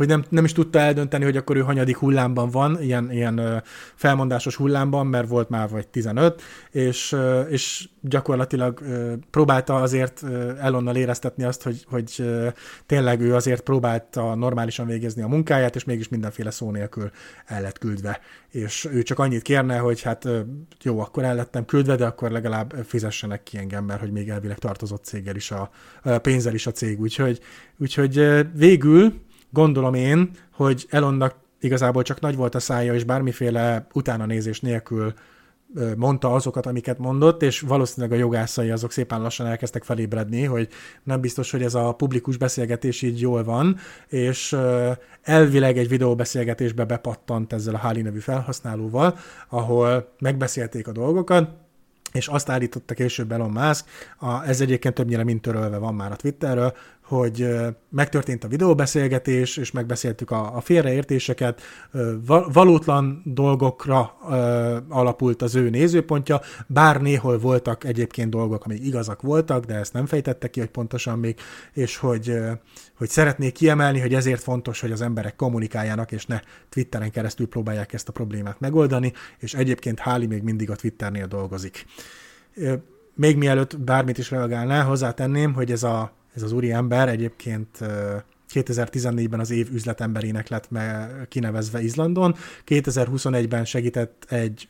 [0.00, 3.62] hogy nem, nem is tudta eldönteni, hogy akkor ő hanyadik hullámban van, ilyen, ilyen
[3.94, 7.16] felmondásos hullámban, mert volt már vagy 15, és,
[7.48, 8.80] és gyakorlatilag
[9.30, 10.24] próbálta azért
[10.60, 12.24] Elonnal éreztetni azt, hogy, hogy
[12.86, 17.10] tényleg ő azért próbálta normálisan végezni a munkáját, és mégis mindenféle szó nélkül
[17.46, 18.20] el lett küldve.
[18.50, 20.28] És ő csak annyit kérne, hogy hát
[20.82, 24.58] jó, akkor el lettem küldve, de akkor legalább fizessenek ki engem, mert hogy még elvileg
[24.58, 25.70] tartozott céggel is a,
[26.02, 27.00] a pénzzel is a cég.
[27.00, 27.40] Úgyhogy,
[27.78, 29.12] úgyhogy végül
[29.52, 35.12] Gondolom én, hogy Elonnak igazából csak nagy volt a szája, és bármiféle utána nézés nélkül
[35.96, 40.68] mondta azokat, amiket mondott, és valószínűleg a jogászai azok szépen lassan elkezdtek felébredni, hogy
[41.02, 43.76] nem biztos, hogy ez a publikus beszélgetés így jól van,
[44.08, 44.56] és
[45.22, 49.18] elvileg egy videóbeszélgetésbe bepattant ezzel a Háli nevű felhasználóval,
[49.48, 51.50] ahol megbeszélték a dolgokat,
[52.12, 53.84] és azt állította később Elon Musk,
[54.18, 56.74] a, ez egyébként többnyire mint törölve van már a Twitterről,
[57.10, 57.48] hogy
[57.88, 61.60] megtörtént a videóbeszélgetés, és megbeszéltük a, a félreértéseket,
[62.52, 64.02] valótlan dolgokra
[64.88, 70.06] alapult az ő nézőpontja, bár néhol voltak egyébként dolgok, amik igazak voltak, de ezt nem
[70.06, 71.38] fejtette ki, hogy pontosan még,
[71.72, 72.38] és hogy,
[72.94, 77.92] hogy szeretnék kiemelni, hogy ezért fontos, hogy az emberek kommunikáljanak, és ne Twitteren keresztül próbálják
[77.92, 81.86] ezt a problémát megoldani, és egyébként Háli még mindig a Twitternél dolgozik.
[83.14, 87.78] Még mielőtt bármit is reagálná, hozzátenném, hogy ez a ez az úri ember egyébként
[88.54, 90.68] 2014-ben az év üzletemberének lett
[91.28, 92.34] kinevezve Izlandon,
[92.66, 94.68] 2021-ben segített egy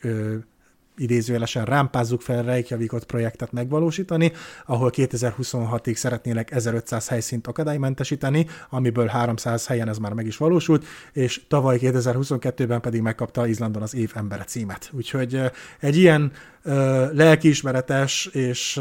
[1.01, 4.33] idézőjelesen rámpázzuk fel Reykjavikot projektet megvalósítani,
[4.67, 11.41] ahol 2026-ig szeretnének 1500 helyszínt akadálymentesíteni, amiből 300 helyen ez már meg is valósult, és
[11.49, 14.91] tavaly 2022-ben pedig megkapta Izlandon az év embere címet.
[14.93, 15.41] Úgyhogy
[15.81, 16.33] egy ilyen
[17.13, 18.81] lelkiismeretes és,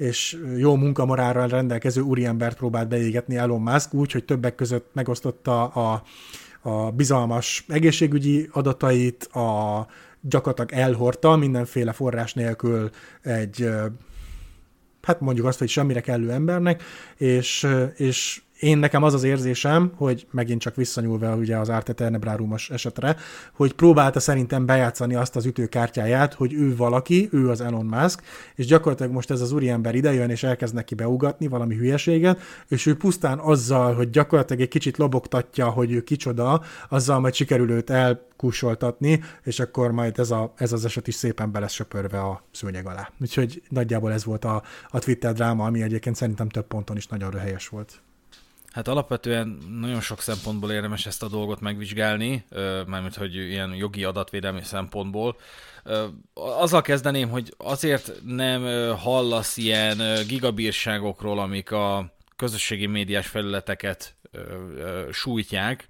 [0.00, 6.02] és jó munkamorálral rendelkező úriembert próbált beégetni Elon Musk úgy, hogy többek között megosztotta a,
[6.60, 9.86] a bizalmas egészségügyi adatait, a
[10.20, 12.90] gyakorlatilag elhordta mindenféle forrás nélkül
[13.22, 13.68] egy,
[15.02, 16.82] hát mondjuk azt, hogy semmire kellő embernek,
[17.16, 17.66] és,
[17.96, 23.16] és én nekem az az érzésem, hogy megint csak visszanyúlva ugye az Arte Tenebrárumos esetre,
[23.52, 28.22] hogy próbálta szerintem bejátszani azt az ütőkártyáját, hogy ő valaki, ő az Elon Musk,
[28.54, 32.96] és gyakorlatilag most ez az úriember idejön, és elkezd neki beugatni valami hülyeséget, és ő
[32.96, 39.20] pusztán azzal, hogy gyakorlatilag egy kicsit lobogtatja, hogy ő kicsoda, azzal majd sikerül őt elkussoltatni,
[39.42, 41.68] és akkor majd ez, a, ez az eset is szépen be
[42.10, 43.10] a szőnyeg alá.
[43.20, 47.30] Úgyhogy nagyjából ez volt a, a Twitter dráma, ami egyébként szerintem több ponton is nagyon
[47.30, 48.02] röhelyes volt.
[48.70, 52.44] Hát alapvetően nagyon sok szempontból érdemes ezt a dolgot megvizsgálni,
[52.86, 55.36] mármint hogy ilyen jogi adatvédelmi szempontból.
[56.34, 58.62] Azzal kezdeném, hogy azért nem
[58.96, 64.14] hallasz ilyen gigabírságokról, amik a közösségi médiás felületeket
[65.12, 65.86] sújtják,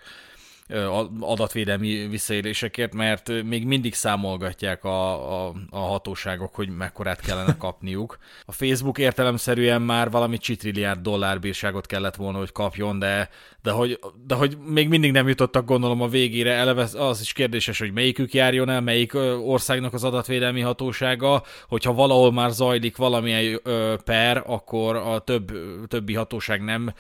[1.20, 8.18] adatvédelmi visszaélésekért, mert még mindig számolgatják a, a, a hatóságok, hogy mekkorát kellene kapniuk.
[8.44, 13.28] A Facebook értelemszerűen már valami csitrilliárd dollárbírságot kellett volna, hogy kapjon, de,
[13.62, 16.52] de, hogy, de hogy még mindig nem jutottak gondolom a végére.
[16.52, 19.14] Eleve az is kérdéses, hogy melyikük járjon el, melyik
[19.44, 23.60] országnak az adatvédelmi hatósága, hogyha valahol már zajlik valamilyen
[24.04, 25.52] per, akkor a több,
[25.88, 26.92] többi hatóság nem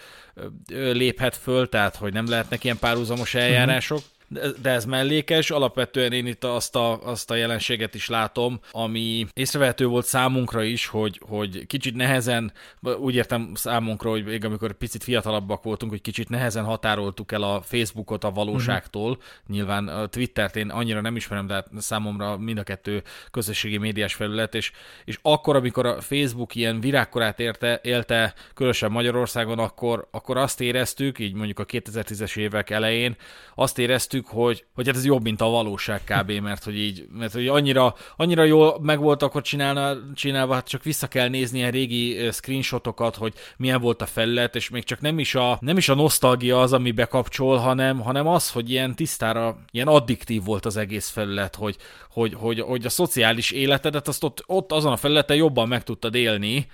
[0.92, 3.98] léphet föl, tehát hogy nem lehetnek ilyen párhuzamos eljárások.
[3.98, 4.18] Uh-huh
[4.62, 5.50] de ez mellékes.
[5.50, 10.86] Alapvetően én itt azt a, azt a jelenséget is látom, ami észrevehető volt számunkra is,
[10.86, 12.52] hogy, hogy kicsit nehezen,
[12.98, 17.62] úgy értem számunkra, hogy még amikor picit fiatalabbak voltunk, hogy kicsit nehezen határoltuk el a
[17.62, 19.10] Facebookot a valóságtól.
[19.10, 19.24] Uh-huh.
[19.46, 24.14] Nyilván a Twittert én annyira nem ismerem, de hát számomra mind a kettő közösségi médiás
[24.14, 24.72] felület, és,
[25.04, 31.18] és akkor, amikor a Facebook ilyen virágkorát érte, élte, különösen Magyarországon, akkor, akkor azt éreztük,
[31.18, 33.16] így mondjuk a 2010-es évek elején,
[33.54, 36.30] azt éreztük, érezzük, hogy, hogy hát ez jobb, mint a valóság kb.
[36.30, 40.82] Mert hogy így, mert hogy annyira, annyira jól meg volt akkor csinálna, csinálva, hát csak
[40.82, 45.18] vissza kell nézni a régi screenshotokat, hogy milyen volt a felület, és még csak nem
[45.18, 49.58] is a, nem is a nosztalgia az, ami bekapcsol, hanem, hanem az, hogy ilyen tisztára,
[49.70, 51.76] ilyen addiktív volt az egész felület, hogy,
[52.10, 56.14] hogy, hogy, hogy a szociális életedet azt ott, ott azon a felületen jobban meg tudtad
[56.14, 56.66] élni,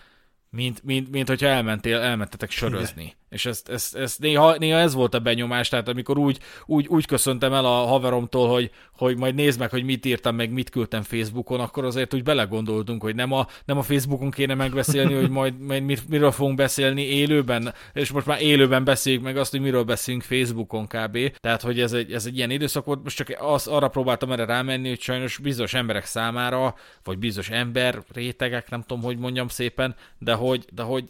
[0.51, 3.03] mint, mint, mint hogyha elmentél, elmentetek sörözni.
[3.03, 3.17] Igen.
[3.29, 7.07] És ezt, ezt, ezt néha, néha, ez volt a benyomás, tehát amikor úgy, úgy, úgy
[7.07, 11.03] köszöntem el a haveromtól, hogy, hogy majd nézd meg, hogy mit írtam, meg mit küldtem
[11.03, 15.61] Facebookon, akkor azért úgy belegondoltunk, hogy nem a, nem a Facebookon kéne megbeszélni, hogy majd,
[15.61, 19.85] majd mir, miről fogunk beszélni élőben, és most már élőben beszéljük meg azt, hogy miről
[19.85, 21.19] beszélünk Facebookon kb.
[21.41, 24.45] Tehát, hogy ez egy, ez egy ilyen időszak volt, most csak az, arra próbáltam erre
[24.45, 26.75] rámenni, hogy sajnos bizonyos emberek számára,
[27.05, 31.05] vagy bizonyos ember, rétegek, nem tudom, hogy mondjam szépen, de hogy, de hogy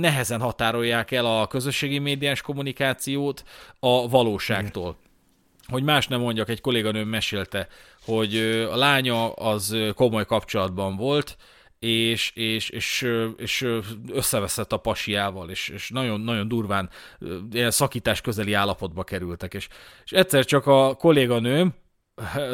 [0.00, 3.44] nehezen határolják el a közösségi médiás kommunikációt
[3.80, 4.88] a valóságtól.
[4.88, 5.08] Igen.
[5.66, 7.68] Hogy más nem mondjak, egy kolléganőm mesélte,
[8.04, 8.36] hogy
[8.70, 11.36] a lánya az komoly kapcsolatban volt,
[11.78, 13.06] és, és, és,
[13.36, 13.66] és
[14.12, 16.90] összeveszett a pasiával, és, és nagyon, nagyon durván
[17.52, 19.54] ilyen szakítás közeli állapotba kerültek.
[19.54, 19.68] És,
[20.04, 21.74] és egyszer csak a kolléganőm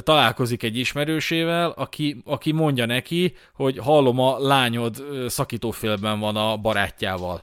[0.01, 7.43] találkozik egy ismerősével, aki, aki mondja neki, hogy hallom, a lányod szakítófélben van a barátjával.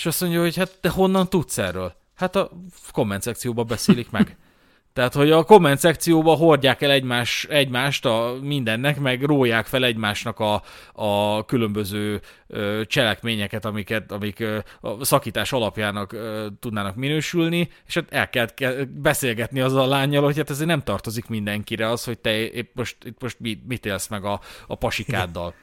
[0.00, 1.94] És azt mondja, hogy hát te honnan tudsz erről?
[2.14, 2.50] Hát a
[2.92, 4.36] komment szekcióban beszélik meg.
[4.92, 10.38] Tehát, hogy a komment szekcióban hordják el egymás, egymást a mindennek, meg róják fel egymásnak
[10.38, 10.62] a,
[10.92, 18.12] a különböző ö, cselekményeket, amiket, amik ö, a szakítás alapjának ö, tudnának minősülni, és hát
[18.12, 22.18] el kell, kell beszélgetni azzal a lányjal, hogy hát ez nem tartozik mindenkire az, hogy
[22.18, 25.54] te épp most, itt most mit, mit élsz meg a, a pasikáddal.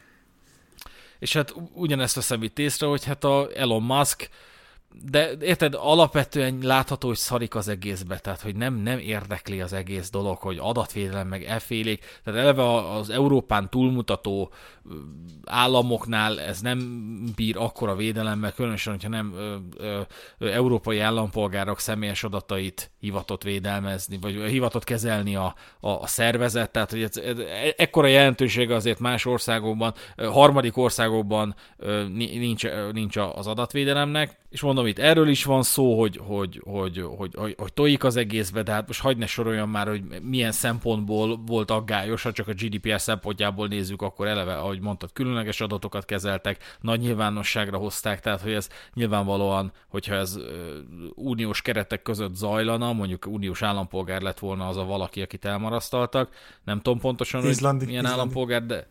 [1.19, 4.29] És hát ugyanezt veszem itt észre, hogy hát a Elon Musk
[5.03, 10.09] de érted, alapvetően látható, hogy szarik az egészbe, tehát hogy nem, nem érdekli az egész
[10.09, 14.51] dolog, hogy adatvédelem meg elfélék, tehát eleve az Európán túlmutató
[15.45, 16.79] államoknál ez nem
[17.35, 19.55] bír akkora védelemmel, különösen, hogyha nem ö,
[20.37, 26.91] ö, európai állampolgárok személyes adatait hivatott védelmezni, vagy hivatott kezelni a, a, a szervezet, tehát
[26.91, 27.37] hogy ez, ez,
[27.77, 31.55] ekkora jelentősége azért más országokban, harmadik országokban
[32.13, 37.33] nincs, nincs az adatvédelemnek, és mondom, itt erről is van szó, hogy, hogy, hogy, hogy,
[37.35, 41.37] hogy, hogy tojik az egészbe, de hát most hagyd ne soroljam már, hogy milyen szempontból
[41.45, 46.77] volt aggályos, ha csak a GDPR szempontjából nézzük, akkor eleve, ahogy mondtad, különleges adatokat kezeltek,
[46.81, 50.39] nagy nyilvánosságra hozták, tehát hogy ez nyilvánvalóan, hogyha ez
[51.15, 56.33] uniós keretek között zajlana, mondjuk uniós állampolgár lett volna az a valaki, akit elmarasztaltak,
[56.63, 58.21] nem tudom pontosan, Izlandi, hogy milyen Izlandi.
[58.21, 58.87] állampolgár, de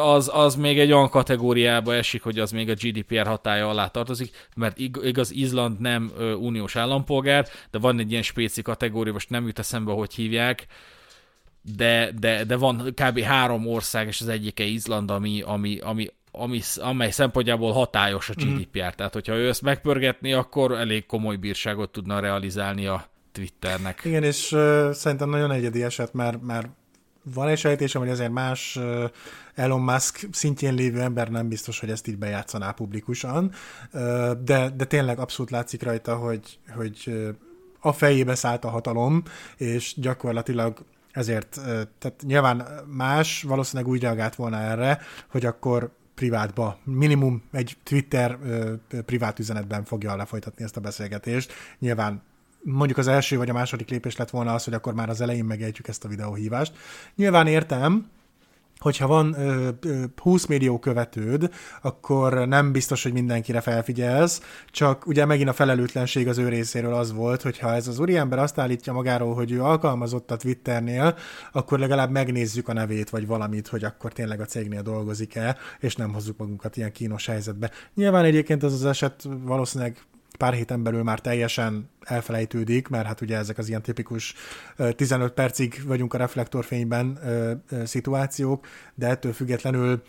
[0.00, 4.48] az, az még egy olyan kategóriába esik, hogy az még a GDPR hatája alá tartozik,
[4.56, 9.58] mert igaz, Izland nem uniós állampolgár, de van egy ilyen spéci kategória, most nem jut
[9.58, 10.66] eszembe, hogy hívják,
[11.76, 13.20] de, de, de van kb.
[13.20, 18.78] három ország, és az egyike Izland, ami, ami, ami ami, amely szempontjából hatályos a GDPR.
[18.78, 18.96] Mm.
[18.96, 24.00] Tehát, hogyha ő ezt megpörgetni, akkor elég komoly bírságot tudna realizálni a Twitternek.
[24.04, 26.68] Igen, és uh, szerintem nagyon egyedi eset, mert, mert
[27.32, 28.78] van egy sejtésem, hogy azért más
[29.54, 33.52] Elon Musk szintjén lévő ember nem biztos, hogy ezt így bejátszaná publikusan,
[34.44, 37.26] de, de tényleg abszolút látszik rajta, hogy, hogy
[37.80, 39.22] a fejébe szállt a hatalom,
[39.56, 41.60] és gyakorlatilag ezért,
[41.98, 48.38] tehát nyilván más valószínűleg úgy reagált volna erre, hogy akkor privátba, minimum egy Twitter
[49.04, 51.52] privát üzenetben fogja lefolytatni ezt a beszélgetést.
[51.78, 52.22] Nyilván
[52.64, 55.44] mondjuk az első vagy a második lépés lett volna az, hogy akkor már az elején
[55.44, 56.72] megejtjük ezt a videóhívást.
[57.14, 58.06] Nyilván értem,
[58.78, 61.50] hogyha van ö, ö, 20 millió követőd,
[61.82, 67.12] akkor nem biztos, hogy mindenkire felfigyelsz, csak ugye megint a felelőtlenség az ő részéről az
[67.12, 71.16] volt, hogy ha ez az úriember azt állítja magáról, hogy ő alkalmazott a Twitternél,
[71.52, 76.12] akkor legalább megnézzük a nevét, vagy valamit, hogy akkor tényleg a cégnél dolgozik-e, és nem
[76.12, 77.70] hozzuk magunkat ilyen kínos helyzetbe.
[77.94, 79.98] Nyilván egyébként ez az eset valószínűleg
[80.38, 84.34] pár héten belül már teljesen elfelejtődik, mert hát ugye ezek az ilyen tipikus
[84.76, 87.18] 15 percig vagyunk a reflektorfényben
[87.84, 90.02] szituációk, de ettől függetlenül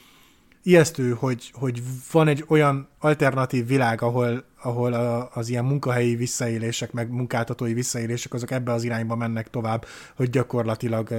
[0.64, 1.82] ijesztő, hogy, hogy
[2.12, 8.34] van egy olyan alternatív világ, ahol, ahol a, az ilyen munkahelyi visszaélések, meg munkáltatói visszaélések,
[8.34, 11.12] azok ebbe az irányba mennek tovább, hogy gyakorlatilag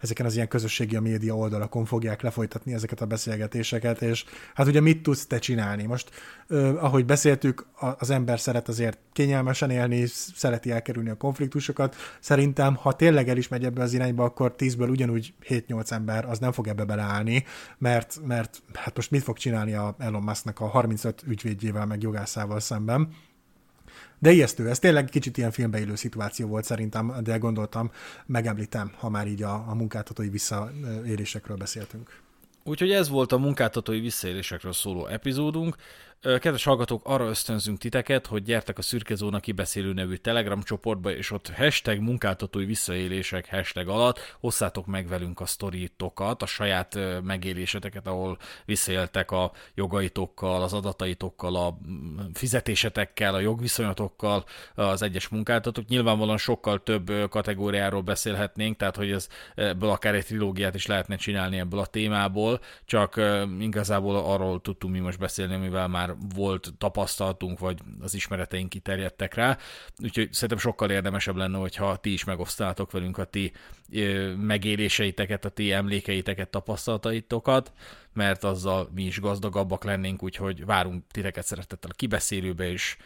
[0.00, 4.24] ezeken az ilyen közösségi a média oldalakon fogják lefolytatni ezeket a beszélgetéseket, és
[4.54, 5.86] hát ugye mit tudsz te csinálni?
[5.86, 6.10] Most,
[6.76, 7.66] ahogy beszéltük,
[7.98, 11.96] az ember szeret azért kényelmesen élni, szereti elkerülni a konfliktusokat.
[12.20, 16.38] Szerintem, ha tényleg el is megy ebbe az irányba, akkor tízből ugyanúgy 7-8 ember az
[16.38, 17.44] nem fog ebbe beleállni,
[17.78, 22.60] mert, mert hát most mit fog csinálni a Elon Musknak a 35 ügyvédjével, meg jogászával
[22.60, 23.14] szemben.
[24.18, 27.90] De ijesztő, ez tényleg kicsit ilyen filmbeillő szituáció volt szerintem, de gondoltam,
[28.26, 32.20] megemlítem, ha már így a, a munkáltatói visszaélésekről beszéltünk.
[32.64, 35.76] Úgyhogy ez volt a munkáltatói visszaélésekről szóló epizódunk.
[36.20, 41.30] Kedves hallgatók, arra ösztönzünk titeket, hogy gyertek a Szürke Zóna kibeszélő nevű Telegram csoportba, és
[41.30, 48.38] ott hashtag munkáltatói visszaélések hashtag alatt hosszátok meg velünk a sztorítokat, a saját megéléseteket, ahol
[48.64, 54.44] visszaéltek a jogaitokkal, az adataitokkal, a mm, fizetésetekkel, a jogviszonyatokkal
[54.74, 55.86] az egyes munkáltatók.
[55.86, 61.58] Nyilvánvalóan sokkal több kategóriáról beszélhetnénk, tehát hogy ez, ebből akár egy trilógiát is lehetne csinálni
[61.58, 63.20] ebből a témából, csak
[63.60, 69.34] igazából arról tudtunk mi most beszélni, amivel már már volt tapasztalatunk, vagy az ismereteink kiterjedtek
[69.34, 69.58] rá,
[70.02, 73.52] úgyhogy szerintem sokkal érdemesebb lenne, hogyha ti is megosztátok velünk a ti
[74.36, 77.72] megéléseiteket, a ti emlékeiteket, tapasztalataitokat,
[78.12, 82.96] mert azzal mi is gazdagabbak lennénk, úgyhogy várunk titeket szeretettel a kibeszélőbe, és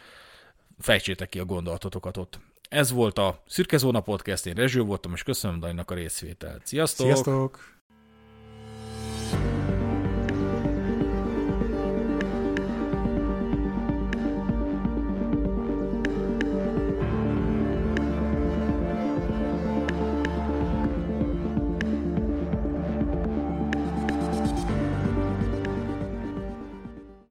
[0.79, 2.39] fejtsétek ki a gondolatotokat ott.
[2.69, 6.65] Ez volt a Szürke Zóna Podcast, én Rezső voltam, és köszönöm Dajnak a részvételt.
[6.65, 7.05] Sziasztok!
[7.05, 7.74] Sziasztok!